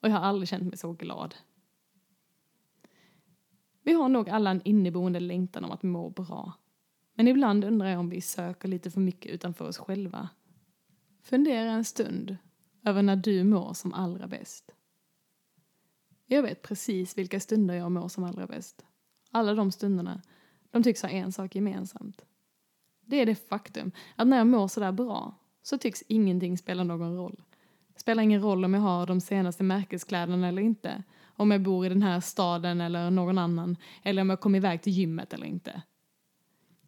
Och 0.00 0.08
jag 0.08 0.14
har 0.14 0.20
aldrig 0.20 0.48
känt 0.48 0.62
mig 0.62 0.76
så 0.76 0.92
glad. 0.92 1.34
Vi 3.82 3.92
har 3.92 4.08
nog 4.08 4.30
alla 4.30 4.50
en 4.50 4.62
inneboende 4.64 5.20
längtan 5.20 5.64
om 5.64 5.70
att 5.70 5.82
må 5.82 6.10
bra. 6.10 6.52
Men 7.14 7.28
ibland 7.28 7.64
undrar 7.64 7.88
jag 7.88 8.00
om 8.00 8.08
vi 8.08 8.20
söker 8.20 8.68
lite 8.68 8.90
för 8.90 9.00
mycket 9.00 9.32
utanför 9.32 9.68
oss 9.68 9.78
själva. 9.78 10.28
Fundera 11.22 11.70
en 11.70 11.84
stund 11.84 12.36
över 12.84 13.02
när 13.02 13.16
du 13.16 13.44
mår 13.44 13.72
som 13.72 13.94
allra 13.94 14.26
bäst. 14.26 14.72
Jag 16.26 16.42
vet 16.42 16.62
precis 16.62 17.18
vilka 17.18 17.40
stunder 17.40 17.74
jag 17.74 17.92
mår 17.92 18.08
som 18.08 18.24
allra 18.24 18.46
bäst. 18.46 18.84
Alla 19.30 19.54
de 19.54 19.72
stunderna, 19.72 20.22
de 20.70 20.82
tycks 20.82 21.02
ha 21.02 21.08
en 21.08 21.32
sak 21.32 21.54
gemensamt. 21.54 22.24
Det 23.00 23.16
är 23.16 23.26
det 23.26 23.48
faktum 23.48 23.92
att 24.16 24.26
när 24.26 24.36
jag 24.36 24.46
mår 24.46 24.68
sådär 24.68 24.92
bra 24.92 25.34
så 25.62 25.78
tycks 25.78 26.02
ingenting 26.08 26.58
spela 26.58 26.84
någon 26.84 27.16
roll. 27.16 27.42
Det 27.94 28.00
spelar 28.00 28.22
ingen 28.22 28.42
roll 28.42 28.64
om 28.64 28.74
jag 28.74 28.80
har 28.80 29.06
de 29.06 29.20
senaste 29.20 29.62
märkeskläderna 29.62 30.48
eller 30.48 30.62
inte. 30.62 31.02
Om 31.36 31.50
jag 31.50 31.62
bor 31.62 31.86
i 31.86 31.88
den 31.88 32.02
här 32.02 32.20
staden 32.20 32.80
eller 32.80 33.10
någon 33.10 33.38
annan. 33.38 33.76
Eller 34.02 34.22
om 34.22 34.30
jag 34.30 34.40
kommer 34.40 34.58
iväg 34.58 34.82
till 34.82 34.92
gymmet 34.92 35.32
eller 35.32 35.46
inte. 35.46 35.82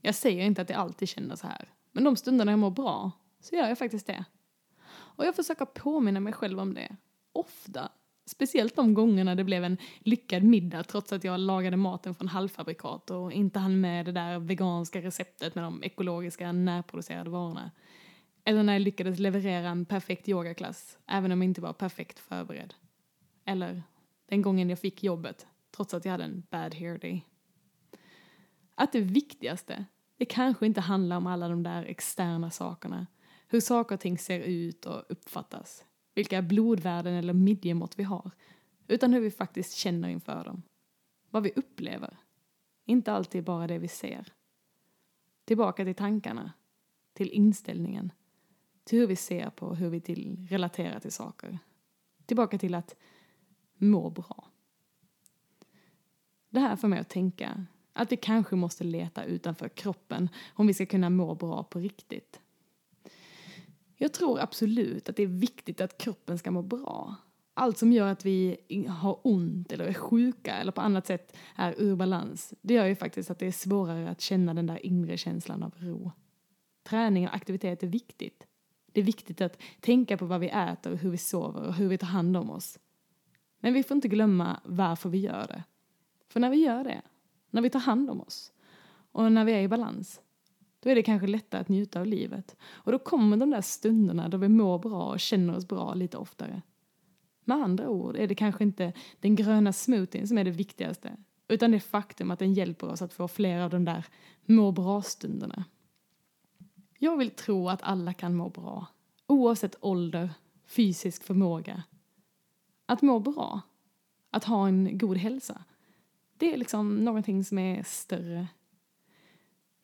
Jag 0.01 0.15
säger 0.15 0.45
inte 0.45 0.63
att 0.63 0.71
jag 0.71 0.79
alltid 0.79 1.09
känner 1.09 1.37
så 1.37 1.47
här. 1.47 1.69
Men 1.93 2.05
de 2.05 2.17
stunderna 2.17 2.53
jag 2.53 2.59
mår 2.59 2.71
bra 2.71 3.11
så 3.41 3.57
gör 3.57 3.69
jag 3.69 3.79
faktiskt 3.79 4.07
det. 4.07 4.25
Och 4.91 5.25
jag 5.25 5.37
försöker 5.37 5.65
påminna 5.65 6.21
mig 6.21 6.33
själv 6.33 6.61
om 6.61 6.75
det. 6.75 6.97
Ofta. 7.33 7.89
Speciellt 8.29 8.77
de 8.77 8.95
gångerna 8.95 9.35
det 9.35 9.45
blev 9.45 9.65
en 9.65 9.79
lyckad 9.99 10.43
middag 10.43 10.85
trots 10.85 11.13
att 11.13 11.25
jag 11.25 11.41
lagade 11.41 11.77
maten 11.77 12.15
från 12.15 12.29
halvfabrikat 12.29 13.11
och 13.11 13.33
inte 13.33 13.59
hann 13.59 13.81
med 13.81 14.07
det 14.07 14.13
där 14.13 14.39
veganska 14.39 15.03
receptet 15.03 15.55
med 15.55 15.65
de 15.65 15.83
ekologiska 15.83 16.53
närproducerade 16.53 17.31
varorna. 17.31 17.71
Eller 18.45 18.63
när 18.63 18.73
jag 18.73 18.83
lyckades 18.83 19.19
leverera 19.19 19.69
en 19.69 19.85
perfekt 19.85 20.29
yogaklass, 20.29 20.99
även 21.07 21.33
om 21.33 21.43
jag 21.43 21.49
inte 21.49 21.61
var 21.61 21.73
perfekt 21.73 22.19
förberedd. 22.19 22.75
Eller 23.45 23.83
den 24.29 24.43
gången 24.43 24.71
jag 24.71 24.79
fick 24.79 25.03
jobbet, 25.03 25.47
trots 25.77 25.95
att 25.95 26.05
jag 26.05 26.13
hade 26.13 26.25
en 26.25 26.43
bad 26.51 26.75
hair 26.75 26.99
day. 26.99 27.25
Att 28.75 28.93
det 28.93 29.01
viktigaste, 29.01 29.85
det 30.17 30.25
kanske 30.25 30.67
inte 30.67 30.81
handlar 30.81 31.17
om 31.17 31.27
alla 31.27 31.49
de 31.49 31.63
där 31.63 31.85
externa 31.85 32.51
sakerna. 32.51 33.07
Hur 33.49 33.61
saker 33.61 33.95
och 33.95 34.01
ting 34.01 34.19
ser 34.19 34.41
ut 34.41 34.87
och 34.87 35.05
uppfattas. 35.09 35.85
Vilka 36.19 36.43
blodvärden 36.43 37.15
eller 37.15 37.33
midjemått 37.33 37.99
vi 37.99 38.03
har. 38.03 38.31
Utan 38.89 39.13
hur 39.13 39.21
vi 39.21 39.31
faktiskt 39.31 39.73
känner 39.73 40.09
inför 40.09 40.45
dem. 40.45 40.63
Vad 41.31 41.43
vi 41.43 41.53
upplever. 41.57 42.17
Inte 42.85 43.13
alltid 43.13 43.45
bara 43.45 43.67
det 43.67 43.79
vi 43.79 43.89
ser. 43.89 44.33
Tillbaka 45.45 45.85
till 45.85 45.95
tankarna. 45.95 46.53
Till 47.13 47.31
inställningen 47.31 48.13
till 48.85 48.99
hur 48.99 49.07
vi 49.07 49.17
ser 49.17 49.51
på 49.51 49.75
hur 49.75 49.91
vi 49.91 50.01
till, 50.01 50.47
relaterar 50.51 51.01
till 51.01 51.13
saker. 51.13 51.59
Tillbaka 52.27 52.59
till 52.59 52.75
att 52.75 52.97
må 53.75 54.11
bra. 54.11 54.45
Det 56.51 56.61
här 56.61 56.77
får 56.77 56.89
mig 56.89 56.99
att 56.99 57.09
tänka 57.09 57.67
att 57.93 58.13
vi 58.13 58.17
kanske 58.17 58.57
måste 58.57 58.85
leta 58.85 59.25
utanför 59.25 59.69
kroppen 59.69 60.29
om 60.55 60.67
vi 60.67 60.75
ska 60.75 60.87
kunna 60.87 61.11
må 61.11 61.35
bra 61.35 61.65
på 61.65 61.79
riktigt. 61.79 62.41
Jag 64.01 64.13
tror 64.13 64.41
absolut 64.41 65.09
att 65.09 65.17
det 65.17 65.23
är 65.23 65.27
viktigt 65.27 65.81
att 65.81 65.99
kroppen 65.99 66.39
ska 66.39 66.51
må 66.51 66.63
bra. 66.63 67.15
Allt 67.55 67.79
som 67.79 67.93
gör 67.93 68.13
att 68.13 68.25
vi 68.25 68.57
har 68.89 69.21
ont 69.25 69.73
eller 69.73 69.85
är 69.85 69.95
sjuka 69.95 70.55
eller 70.55 70.73
på 70.73 70.81
annat 70.81 71.07
sätt 71.07 71.37
är 71.57 71.75
ur 71.79 71.97
balans, 71.97 72.55
det 72.61 72.75
gör 72.75 72.87
ju 72.87 72.95
faktiskt 72.95 73.31
att 73.31 73.39
det 73.39 73.47
är 73.47 73.53
svårare 73.53 74.11
att 74.11 74.21
känna 74.21 74.55
den 74.55 74.67
där 74.67 74.87
inre 74.87 75.17
känslan 75.17 75.63
av 75.63 75.75
ro. 75.77 76.13
Träning 76.83 77.29
och 77.29 77.35
aktivitet 77.35 77.83
är 77.83 77.87
viktigt. 77.87 78.47
Det 78.93 79.01
är 79.01 79.05
viktigt 79.05 79.41
att 79.41 79.63
tänka 79.81 80.17
på 80.17 80.27
vad 80.27 80.41
vi 80.41 80.49
äter, 80.49 80.97
hur 80.97 81.11
vi 81.11 81.19
sover 81.19 81.63
och 81.63 81.75
hur 81.75 81.89
vi 81.89 81.99
tar 81.99 82.07
hand 82.07 82.37
om 82.37 82.51
oss. 82.51 82.79
Men 83.61 83.75
vi 83.75 83.83
får 83.83 83.95
inte 83.95 84.09
glömma 84.09 84.61
varför 84.65 85.09
vi 85.09 85.19
gör 85.19 85.47
det. 85.47 85.65
För 86.29 86.41
när 86.41 86.51
vi 86.51 86.57
gör 86.57 86.85
det, 86.85 87.03
när 87.51 87.63
vi 87.63 87.71
tar 87.71 87.81
hand 87.81 88.11
om 88.11 88.21
oss 88.21 88.53
och 89.13 89.33
när 89.33 89.45
vi 89.45 89.53
är 89.53 89.61
i 89.61 89.69
balans, 89.69 90.21
då 90.89 90.93
är 90.93 90.97
det 90.97 91.03
kanske 91.03 91.27
lättare 91.27 91.61
att 91.61 91.69
njuta 91.69 92.01
av 92.01 92.07
livet. 92.07 92.57
Och 92.67 92.93
då 92.93 92.99
kommer 92.99 93.37
de 93.37 93.51
där 93.51 93.61
stunderna 93.61 94.29
då 94.29 94.39
vi 94.39 94.49
mår 94.49 94.79
bra 94.79 95.11
och 95.11 95.21
känner 95.21 95.57
oss 95.57 95.69
bra 95.69 95.95
lite 95.95 96.17
oftare. 96.17 96.63
Med 97.45 97.57
andra 97.57 97.89
ord 97.89 98.17
är 98.17 98.27
det 98.27 98.35
kanske 98.35 98.65
inte 98.65 98.93
den 99.21 99.37
gröna 99.37 99.73
smoothien 99.73 100.29
som 100.29 100.39
är 100.39 100.45
det 100.45 100.51
viktigaste, 100.51 101.17
utan 101.49 101.71
det 101.71 101.81
faktum 101.81 102.31
att 102.31 102.39
den 102.39 102.55
hjälper 102.55 102.89
oss 102.89 103.03
att 103.03 103.13
få 103.13 103.29
fler 103.29 103.61
av 103.61 103.71
de 103.71 103.85
där 103.85 104.07
må 104.47 104.73
bra-stunderna. 104.73 105.65
Jag 106.99 107.17
vill 107.17 107.31
tro 107.31 107.69
att 107.69 107.83
alla 107.83 108.13
kan 108.13 108.35
må 108.35 108.49
bra, 108.49 108.87
oavsett 109.27 109.77
ålder, 109.81 110.31
fysisk 110.67 111.25
förmåga. 111.25 111.83
Att 112.87 113.03
må 113.03 113.21
bra, 113.21 113.61
att 114.31 114.45
ha 114.45 114.69
en 114.69 114.99
god 114.99 115.17
hälsa, 115.17 115.65
det 116.37 116.53
är 116.53 116.57
liksom 116.57 116.97
någonting 116.97 117.45
som 117.45 117.59
är 117.59 117.83
större. 117.83 118.47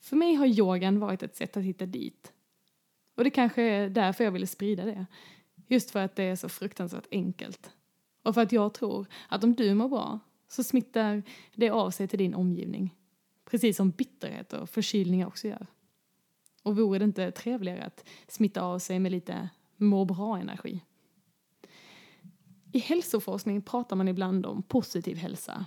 För 0.05 0.15
mig 0.15 0.33
har 0.35 0.45
yogan 0.45 0.99
varit 0.99 1.23
ett 1.23 1.35
sätt 1.35 1.57
att 1.57 1.63
hitta 1.63 1.85
dit. 1.85 2.33
Och 3.15 3.23
det 3.23 3.29
kanske 3.29 3.61
är 3.61 3.89
därför 3.89 4.23
jag 4.23 4.31
ville 4.31 4.47
sprida 4.47 4.85
det. 4.85 5.05
Just 5.67 5.91
för 5.91 5.99
att 5.99 6.15
det 6.15 6.23
är 6.23 6.35
så 6.35 6.49
fruktansvärt 6.49 7.07
enkelt. 7.11 7.71
Och 8.23 8.33
för 8.33 8.41
att 8.41 8.51
jag 8.51 8.73
tror 8.73 9.07
att 9.29 9.43
om 9.43 9.55
du 9.55 9.73
mår 9.73 9.89
bra 9.89 10.19
så 10.47 10.63
smittar 10.63 11.23
det 11.55 11.69
av 11.69 11.91
sig 11.91 12.07
till 12.07 12.19
din 12.19 12.33
omgivning. 12.33 12.95
Precis 13.45 13.77
som 13.77 13.89
bitterhet 13.89 14.53
och 14.53 14.69
förkylningar 14.69 15.27
också 15.27 15.47
gör. 15.47 15.67
Och 16.63 16.75
vore 16.75 16.99
det 16.99 17.05
inte 17.05 17.31
trevligare 17.31 17.83
att 17.83 18.05
smitta 18.27 18.61
av 18.61 18.79
sig 18.79 18.99
med 18.99 19.11
lite 19.11 19.49
må 19.77 20.05
bra-energi? 20.05 20.81
I 22.71 22.79
hälsoforskning 22.79 23.61
pratar 23.61 23.95
man 23.95 24.07
ibland 24.07 24.45
om 24.45 24.63
positiv 24.63 25.17
hälsa. 25.17 25.65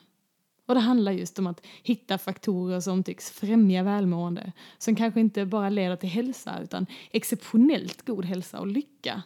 Och 0.68 0.74
det 0.74 0.80
handlar 0.80 1.12
just 1.12 1.38
om 1.38 1.46
att 1.46 1.66
hitta 1.82 2.18
faktorer 2.18 2.80
som 2.80 3.02
tycks 3.04 3.30
främja 3.30 3.82
välmående, 3.82 4.52
som 4.78 4.96
kanske 4.96 5.20
inte 5.20 5.46
bara 5.46 5.68
leder 5.68 5.96
till 5.96 6.08
hälsa 6.08 6.60
utan 6.62 6.86
exceptionellt 7.10 8.06
god 8.06 8.24
hälsa 8.24 8.60
och 8.60 8.66
lycka. 8.66 9.22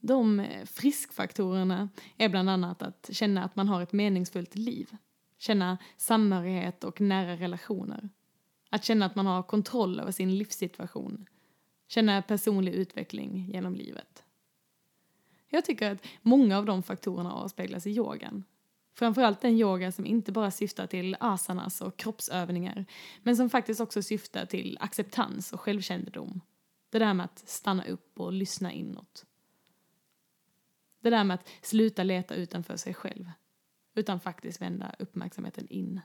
De 0.00 0.40
eh, 0.40 0.64
friskfaktorerna 0.64 1.88
är 2.16 2.28
bland 2.28 2.50
annat 2.50 2.82
att 2.82 3.10
känna 3.12 3.44
att 3.44 3.56
man 3.56 3.68
har 3.68 3.82
ett 3.82 3.92
meningsfullt 3.92 4.54
liv, 4.54 4.96
känna 5.38 5.78
samhörighet 5.96 6.84
och 6.84 7.00
nära 7.00 7.36
relationer, 7.36 8.08
att 8.70 8.84
känna 8.84 9.06
att 9.06 9.14
man 9.14 9.26
har 9.26 9.42
kontroll 9.42 10.00
över 10.00 10.12
sin 10.12 10.38
livssituation. 10.38 11.26
Känna 11.88 12.22
personlig 12.22 12.72
utveckling 12.72 13.50
genom 13.52 13.74
livet. 13.74 14.24
Jag 15.48 15.64
tycker 15.64 15.92
att 15.92 16.06
många 16.22 16.58
av 16.58 16.66
de 16.66 16.82
faktorerna 16.82 17.32
avspeglas 17.32 17.86
i 17.86 17.90
yogan. 17.90 18.44
Framförallt 18.98 19.40
den 19.40 19.54
yoga 19.54 19.92
som 19.92 20.06
inte 20.06 20.32
bara 20.32 20.50
syftar 20.50 20.86
till 20.86 21.16
asanas 21.20 21.80
och 21.80 21.96
kroppsövningar 21.96 22.84
men 23.22 23.36
som 23.36 23.50
faktiskt 23.50 23.80
också 23.80 24.02
syftar 24.02 24.46
till 24.46 24.78
acceptans 24.80 25.52
och 25.52 25.60
självkännedom. 25.60 26.40
Det 26.90 26.98
där 26.98 27.14
med 27.14 27.24
att 27.24 27.38
stanna 27.48 27.84
upp 27.84 28.20
och 28.20 28.32
lyssna 28.32 28.72
inåt. 28.72 29.26
Det 31.00 31.10
där 31.10 31.24
med 31.24 31.34
att 31.34 31.48
sluta 31.62 32.02
leta 32.02 32.34
utanför 32.34 32.76
sig 32.76 32.94
själv 32.94 33.30
utan 33.94 34.20
faktiskt 34.20 34.60
vända 34.60 34.94
uppmärksamheten 34.98 35.68
in. 35.68 36.00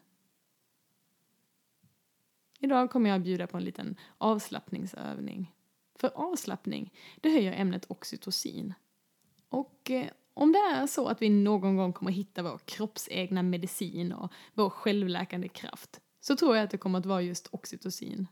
Idag 2.60 2.92
kommer 2.92 3.10
jag 3.10 3.18
att 3.18 3.24
bjuda 3.24 3.48
på 3.48 3.58
en 3.58 3.64
liten 3.64 3.96
avslappningsövning. 4.18 5.54
För 5.96 6.12
avslappning, 6.16 6.94
det 7.22 7.30
höjer 7.30 7.54
ämnet 7.54 7.86
oxytocin. 7.92 8.74
Och 9.50 9.92
eh, 9.92 10.08
om 10.34 10.52
det 10.52 10.60
är 10.60 10.88
så 10.88 11.08
att 11.08 11.22
vi 11.22 11.30
någon 11.30 11.78
gång 11.78 11.94
kommer 11.94 12.12
hitta 12.12 12.44
vår 12.44 12.60
kroppsegna 12.66 13.44
medicin 13.44 14.12
och 14.12 14.32
vår 14.54 14.70
självläkande 14.70 15.48
kraft 15.48 16.02
så 16.20 16.36
tror 16.36 16.56
jag 16.56 16.64
att 16.64 16.72
det 16.72 16.78
kommer 16.78 17.00
att 17.00 17.06
vara 17.06 17.22
just 17.22 17.48
oxytocin. 17.52 18.28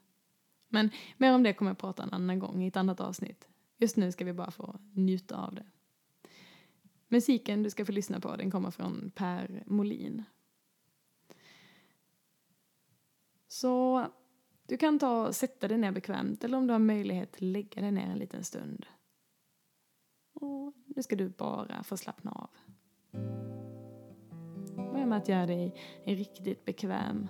Men 0.68 0.90
mer 1.18 1.34
om 1.34 1.44
det 1.44 1.54
kommer 1.54 1.72
jag 1.72 1.78
prata 1.78 2.04
en 2.04 2.14
annan 2.14 2.40
gång 2.40 2.64
i 2.64 2.68
ett 2.68 2.78
annat 2.78 3.00
avsnitt. 3.00 3.48
Just 3.78 3.98
nu 3.98 4.12
ska 4.12 4.26
vi 4.26 4.34
bara 4.34 4.52
få 4.52 4.80
njuta 4.94 5.38
av 5.38 5.56
det. 5.56 5.66
Musiken 7.08 7.64
du 7.64 7.70
ska 7.70 7.86
få 7.86 7.92
lyssna 7.92 8.20
på 8.20 8.36
den 8.36 8.52
kommer 8.52 8.72
från 8.72 9.12
Per 9.16 9.64
Molin. 9.66 10.24
Så 13.48 14.06
du 14.68 14.78
kan 14.78 15.00
ta 15.00 15.28
och 15.28 15.36
sätta 15.36 15.68
dig 15.68 15.78
ner 15.78 15.92
bekvämt 15.92 16.44
eller 16.44 16.58
om 16.58 16.68
du 16.68 16.74
har 16.74 16.80
möjlighet 16.80 17.42
lägga 17.42 17.82
dig 17.82 17.92
ner 17.92 18.10
en 18.10 18.18
liten 18.18 18.44
stund. 18.44 18.86
Och 20.40 20.74
nu 20.86 21.04
ska 21.04 21.16
du 21.16 21.30
bara 21.30 21.84
få 21.84 21.98
slappna 21.98 22.32
av. 22.32 22.50
Börja 24.76 25.06
med 25.06 25.18
att 25.18 25.30
göra 25.30 25.46
dig 25.46 25.76
riktigt 26.04 26.66
bekväm. 26.66 27.28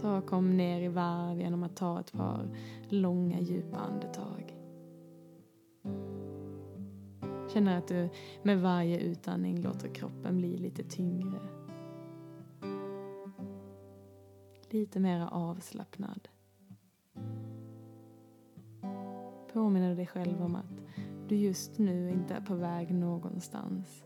Ta 0.00 0.18
och 0.18 0.26
kom 0.26 0.56
ner 0.56 0.80
i 0.80 0.88
varv 0.88 1.40
genom 1.40 1.62
att 1.62 1.76
ta 1.76 2.00
ett 2.00 2.12
par 2.12 2.56
långa 2.88 3.40
djupa 3.40 3.76
andetag. 3.76 4.56
Känner 7.52 7.78
att 7.78 7.88
du 7.88 8.08
med 8.42 8.60
varje 8.60 8.98
utandning 8.98 9.62
låter 9.62 9.94
kroppen 9.94 10.38
bli 10.38 10.56
lite 10.56 10.82
tyngre. 10.82 11.40
Lite 14.70 15.00
mer 15.00 15.28
avslappnad. 15.32 16.28
Påminner 19.52 19.96
dig 19.96 20.06
själv 20.06 20.42
om 20.42 20.54
att 20.54 20.80
du 21.30 21.36
just 21.36 21.78
nu 21.78 22.10
inte 22.10 22.34
är 22.34 22.40
på 22.40 22.54
väg 22.54 22.94
någonstans. 22.94 24.04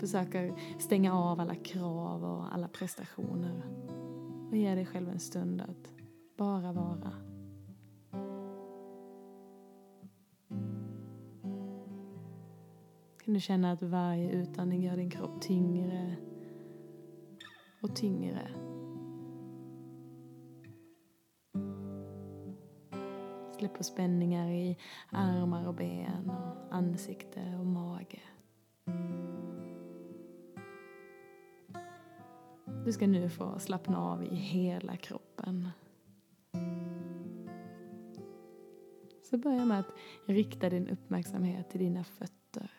Försöker 0.00 0.54
stänga 0.78 1.14
av 1.14 1.40
alla 1.40 1.54
krav 1.54 2.24
och 2.24 2.54
alla 2.54 2.68
prestationer 2.68 3.62
och 4.50 4.56
ge 4.56 4.74
dig 4.74 4.86
själv 4.86 5.08
en 5.08 5.20
stund 5.20 5.60
att 5.60 5.94
bara 6.38 6.72
vara. 6.72 7.12
Kan 13.24 13.34
du 13.34 13.40
känna 13.40 13.72
att 13.72 13.82
varje 13.82 14.30
utandning 14.30 14.82
gör 14.82 14.96
din 14.96 15.10
kropp 15.10 15.40
tyngre 15.40 16.16
och 17.82 17.96
tyngre. 17.96 18.65
Släpp 23.58 23.74
på 23.74 23.84
spänningar 23.84 24.48
i 24.48 24.76
armar 25.10 25.68
och 25.68 25.74
ben 25.74 26.30
och 26.30 26.74
ansikte 26.74 27.56
och 27.60 27.66
mage. 27.66 28.20
Du 32.84 32.92
ska 32.92 33.06
nu 33.06 33.30
få 33.30 33.58
slappna 33.58 33.98
av 33.98 34.24
i 34.24 34.34
hela 34.34 34.96
kroppen. 34.96 35.68
Så 39.22 39.38
börja 39.38 39.64
med 39.64 39.80
att 39.80 39.92
rikta 40.26 40.70
din 40.70 40.88
uppmärksamhet 40.88 41.70
till 41.70 41.80
dina 41.80 42.04
fötter. 42.04 42.70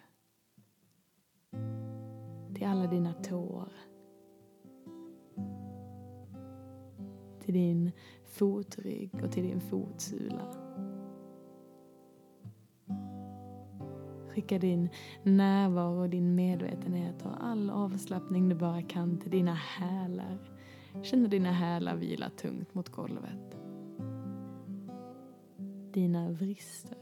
Till 2.56 2.68
alla 2.68 2.88
dina 2.88 3.14
tår. 3.14 3.72
Till 7.40 7.54
din 7.54 7.92
fotrygg 8.38 9.24
och 9.24 9.32
till 9.32 9.44
din 9.44 9.62
fotsula. 9.62 10.54
Skicka 14.30 14.60
din 14.60 14.90
närvaro 15.24 16.02
och 16.02 16.10
din 16.10 16.36
medvetenhet 16.36 17.26
och 17.26 17.46
all 17.46 17.70
avslappning 17.70 18.50
du 18.50 18.56
bara 18.56 18.82
kan 18.82 19.20
till 19.20 19.32
dina 19.32 19.54
hälar. 19.54 20.38
Känn 21.04 21.30
dina 21.30 21.52
hälar 21.52 21.96
vila 21.96 22.30
tungt 22.30 22.74
mot 22.74 22.90
golvet. 22.90 23.58
Dina 25.94 26.32
vrister. 26.32 26.98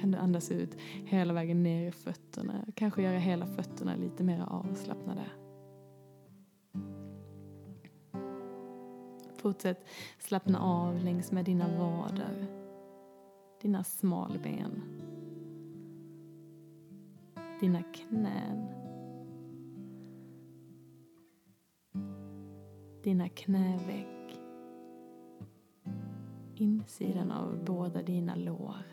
Kan 0.00 0.10
du 0.10 0.18
andas 0.18 0.50
ut 0.50 0.76
hela 1.04 1.32
vägen 1.32 1.62
ner 1.62 1.88
i 1.88 1.92
fötterna. 1.92 2.64
Kanske 2.74 3.02
göra 3.02 3.18
hela 3.18 3.46
fötterna 3.46 3.96
lite 3.96 4.24
mer 4.24 4.44
avslappnade. 4.48 5.24
Fortsätt 9.46 9.86
slappna 10.18 10.60
av 10.60 11.04
längs 11.04 11.32
med 11.32 11.44
dina 11.44 11.78
vader, 11.78 12.46
dina 13.62 13.84
smalben, 13.84 14.82
dina 17.60 17.82
knän, 17.82 18.68
dina 23.02 23.28
knäveck, 23.28 24.40
insidan 26.54 27.30
av 27.30 27.64
båda 27.64 28.02
dina 28.02 28.34
lår, 28.34 28.86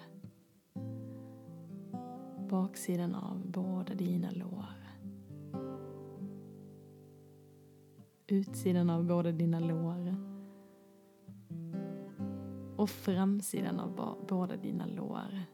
baksidan 2.49 3.15
av 3.15 3.51
båda 3.51 3.93
dina 3.93 4.31
lår. 4.31 4.83
utsidan 8.27 8.89
av 8.89 9.05
båda 9.05 9.31
dina 9.31 9.59
lår 9.59 10.32
och 12.83 12.89
framsidan 12.89 13.79
av 13.79 14.25
båda 14.29 14.57
dina 14.57 14.85
lår. 14.85 15.45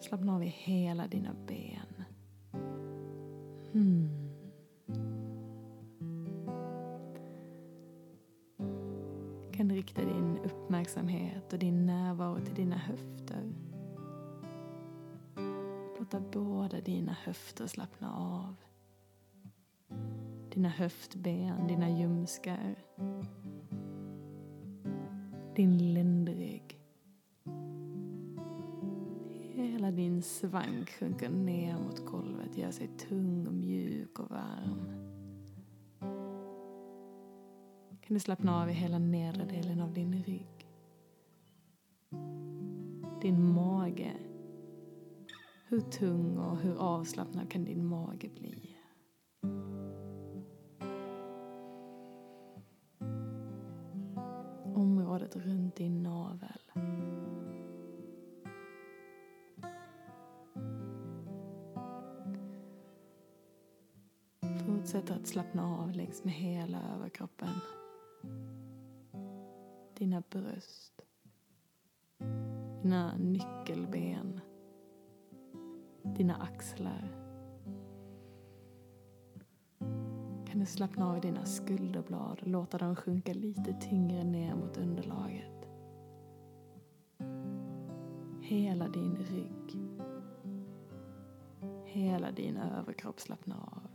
Slappna 0.00 0.34
av 0.34 0.42
i 0.42 0.46
hela 0.46 1.06
dina 1.06 1.34
ben. 1.46 2.04
Hmm. 3.72 4.08
kan 9.52 9.68
du 9.68 9.74
rikta 9.74 10.04
din 10.04 10.38
uppmärksamhet 10.38 11.52
och 11.52 11.58
din 11.58 11.86
närvaro 11.86 12.40
till 12.44 12.54
dina 12.54 12.76
höfter. 12.76 13.52
Låta 15.98 16.20
båda 16.20 16.80
dina 16.80 17.12
höfter 17.12 17.66
slappna 17.66 18.14
av. 18.14 18.56
Dina 20.54 20.68
höftben, 20.68 21.66
dina 21.66 21.90
ljumskar 21.90 22.76
din 25.60 25.94
ländrygg. 25.94 26.80
Hela 29.54 29.90
din 29.90 30.22
svank 30.22 30.90
sjunker 30.90 31.28
ner 31.28 31.78
mot 31.78 32.06
golvet, 32.06 32.58
gör 32.58 32.70
sig 32.70 32.88
tung 32.88 33.46
och 33.46 33.54
mjuk 33.54 34.18
och 34.18 34.30
varm. 34.30 34.80
Kan 38.00 38.14
du 38.14 38.20
slappna 38.20 38.62
av 38.62 38.70
i 38.70 38.72
hela 38.72 38.98
nedre 38.98 39.44
delen 39.44 39.80
av 39.80 39.92
din 39.92 40.22
rygg. 40.22 40.68
Din 43.22 43.52
mage. 43.52 44.12
Hur 45.68 45.80
tung 45.80 46.38
och 46.38 46.56
hur 46.56 46.76
avslappnad 46.76 47.50
kan 47.50 47.64
din 47.64 47.84
mage 47.84 48.28
bli? 48.28 48.69
Området 55.30 55.36
runt 55.36 55.76
din 55.76 56.02
navel. 56.02 56.60
Fortsätt 64.66 65.10
att 65.10 65.26
slappna 65.26 65.76
av 65.78 65.92
längs 65.92 66.24
med 66.24 66.34
hela 66.34 66.78
överkroppen. 66.96 67.54
Dina 69.98 70.22
bröst. 70.30 71.00
Dina 72.82 73.16
nyckelben. 73.16 74.40
Dina 76.02 76.36
axlar. 76.36 77.29
Kan 80.50 80.60
du 80.60 80.66
slappna 80.66 81.10
av 81.10 81.16
i 81.16 81.20
dina 81.20 81.46
skulderblad 81.46 82.38
och 82.40 82.48
låta 82.48 82.78
dem 82.78 82.96
sjunka 82.96 83.32
lite 83.32 83.72
tyngre 83.72 84.24
ner 84.24 84.54
mot 84.54 84.76
underlaget. 84.76 85.68
Hela 88.40 88.88
din 88.88 89.16
rygg. 89.16 89.78
Hela 91.84 92.30
din 92.30 92.56
överkropp 92.56 93.20
slappnar 93.20 93.56
av. 93.56 93.90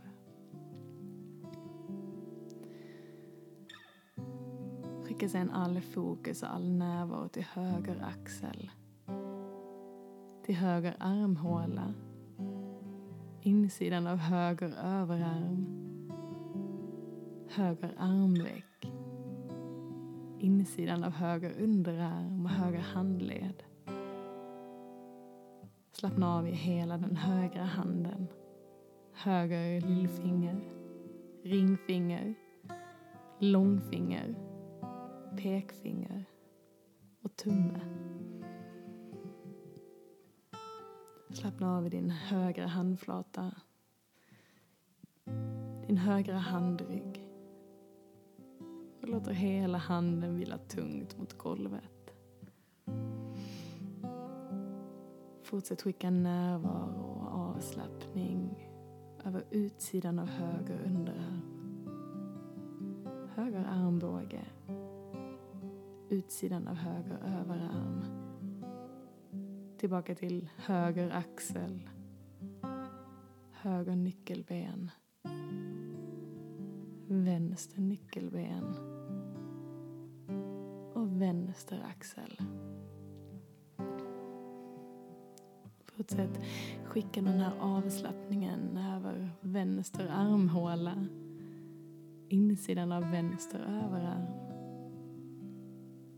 Skicka 5.04 5.28
sedan 5.28 5.50
all 5.50 5.80
fokus 5.80 6.42
och 6.42 6.54
all 6.54 6.68
närvaro 6.68 7.28
till 7.28 7.44
höger 7.44 8.04
axel. 8.04 8.70
Till 10.44 10.54
höger 10.54 10.96
armhåla. 11.00 11.94
Insidan 13.42 14.06
av 14.06 14.16
höger 14.16 14.74
överarm 14.84 15.75
höger 17.56 17.94
armveck, 17.98 18.92
insidan 20.38 21.04
av 21.04 21.10
höger 21.10 21.62
underarm 21.62 22.44
och 22.44 22.50
höger 22.50 22.78
handled. 22.78 23.62
Slappna 25.92 26.36
av 26.36 26.48
i 26.48 26.50
hela 26.50 26.98
den 26.98 27.16
högra 27.16 27.64
handen, 27.64 28.26
höger 29.12 29.80
lillfinger, 29.80 30.60
ringfinger, 31.42 32.34
långfinger, 33.38 34.34
pekfinger 35.36 36.24
och 37.22 37.36
tumme. 37.36 37.80
Slappna 41.30 41.76
av 41.76 41.86
i 41.86 41.88
din 41.88 42.10
högra 42.10 42.66
handflata, 42.66 43.52
din 45.86 45.96
högra 45.96 46.38
handrygg 46.38 47.15
och 49.06 49.12
låter 49.12 49.32
hela 49.32 49.78
handen 49.78 50.36
vila 50.36 50.58
tungt 50.58 51.18
mot 51.18 51.38
golvet. 51.38 52.14
Fortsätt 55.42 55.82
skicka 55.82 56.10
närvaro 56.10 57.02
och 57.02 57.38
avslappning 57.38 58.68
över 59.24 59.44
utsidan 59.50 60.18
av 60.18 60.26
höger 60.26 60.80
underarm. 60.86 61.40
Höger 63.34 63.64
armbåge. 63.64 64.44
Utsidan 66.08 66.68
av 66.68 66.74
höger 66.74 67.18
överarm. 67.40 68.04
Tillbaka 69.78 70.14
till 70.14 70.48
höger 70.56 71.10
axel. 71.10 71.90
Höger 73.52 73.96
nyckelben. 73.96 74.90
Vänster 77.08 77.80
nyckelben. 77.80 78.95
Vänster 81.26 81.84
axel. 81.90 82.36
Fortsätt 85.84 86.40
skicka 86.84 87.22
den 87.22 87.40
här 87.40 87.52
avslappningen 87.60 88.76
över 88.76 89.30
vänster 89.40 90.08
armhåla. 90.08 91.06
Insidan 92.28 92.92
av 92.92 93.10
vänster 93.10 93.58
överarm. 93.58 94.26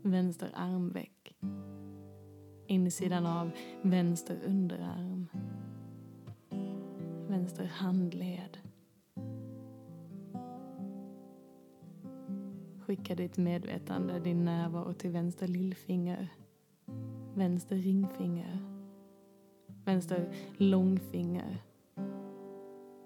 Vänster 0.01 0.51
armveck. 0.53 1.35
Insidan 2.67 3.25
av 3.25 3.51
vänster 3.81 4.39
underarm. 4.45 5.27
Vänster 7.27 7.65
handled. 7.65 8.58
Skicka 12.89 13.15
ditt 13.15 13.37
medvetande, 13.37 14.19
din 14.19 14.45
närvaro 14.45 14.93
till 14.93 15.11
vänster 15.11 15.47
lillfinger. 15.47 16.29
Vänster 17.35 17.75
ringfinger 17.75 18.59
Vänster 19.85 20.33
långfinger. 20.57 21.63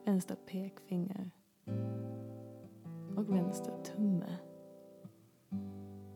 Vänster 0.05 0.35
pekfinger. 0.35 1.31
Och 3.17 3.29
vänster 3.29 3.73
tumme. 3.83 4.37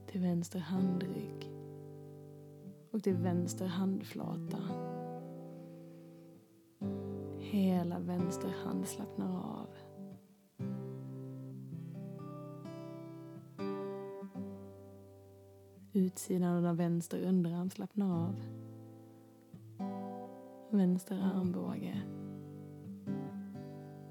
Till 0.08 0.22
vänster 0.22 0.60
handrygg. 0.60 1.52
Och 2.92 3.04
till 3.04 3.16
vänster 3.16 3.66
handflata. 3.66 4.58
Hela 7.40 8.00
vänster 8.00 8.50
hand 8.64 8.88
slappnar 8.88 9.60
av. 9.60 9.68
Utsidan 15.98 16.66
av 16.66 16.78
vänster 16.78 17.22
underarm 17.22 17.70
slappnar 17.70 18.28
av 18.28 18.36
vänster 20.70 21.20
armbåge, 21.20 22.02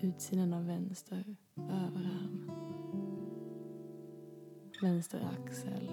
utsidan 0.01 0.53
av 0.53 0.67
vänster 0.67 1.37
överarm, 1.57 2.51
vänster 4.83 5.29
axel. 5.39 5.91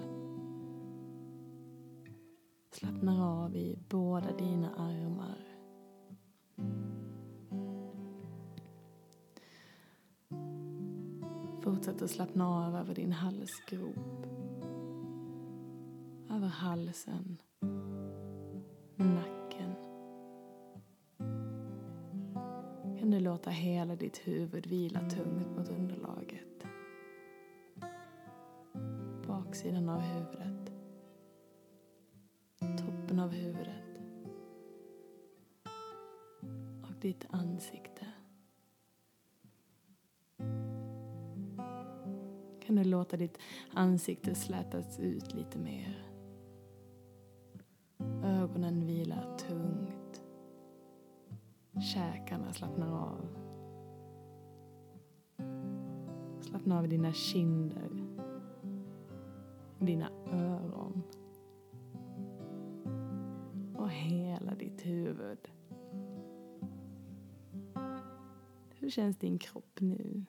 Slappnar 2.72 3.44
av 3.44 3.56
i 3.56 3.78
båda 3.88 4.36
dina 4.36 4.70
armar. 4.74 5.38
Fortsätt 11.62 12.02
att 12.02 12.10
slappna 12.10 12.48
av 12.48 12.76
över 12.76 12.94
din 12.94 13.12
halsgrop. 13.12 14.43
Över 16.44 16.52
halsen, 16.52 17.42
nacken 18.96 19.74
kan 22.98 23.10
du 23.10 23.20
låta 23.20 23.50
hela 23.50 23.96
ditt 23.96 24.18
huvud 24.18 24.66
vila 24.66 25.00
tungt 25.10 25.56
mot 25.56 25.68
underlaget. 25.68 26.66
Baksidan 29.26 29.88
av 29.88 30.00
huvudet. 30.00 30.72
Toppen 32.58 33.20
av 33.20 33.30
huvudet. 33.30 34.00
Och 36.82 36.94
ditt 37.00 37.26
ansikte. 37.30 38.06
Kan 42.60 42.76
du 42.76 42.84
låta 42.84 43.16
ditt 43.16 43.38
ansikte 43.70 44.34
slätas 44.34 44.98
ut 44.98 45.34
lite 45.34 45.58
mer. 45.58 46.13
Slappnar 52.54 52.92
av. 52.92 53.26
Slappna 56.40 56.78
av 56.78 56.84
i 56.84 56.88
dina 56.88 57.12
kinder. 57.12 57.90
Dina 59.78 60.10
öron. 60.32 61.02
Och 63.76 63.90
hela 63.90 64.54
ditt 64.54 64.86
huvud. 64.86 65.48
Hur 68.70 68.90
känns 68.90 69.16
din 69.16 69.38
kropp 69.38 69.80
nu? 69.80 70.24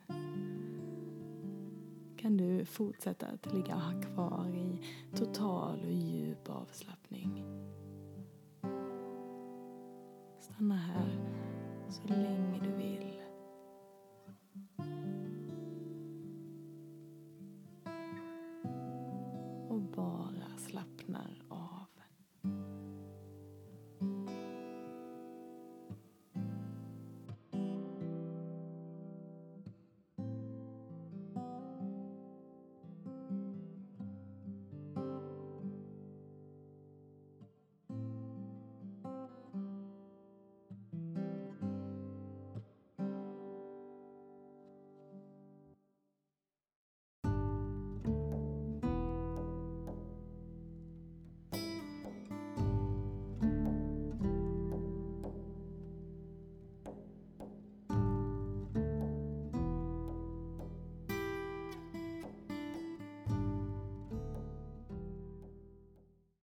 Kan 2.16 2.36
du 2.36 2.64
fortsätta 2.64 3.26
att 3.26 3.54
ligga 3.54 4.02
kvar 4.02 4.54
i 4.54 4.80
total 5.16 5.80
och 5.84 5.92
djup 5.92 6.48
avslappning? 6.48 7.44
Stanna 10.40 10.76
här 10.76 11.15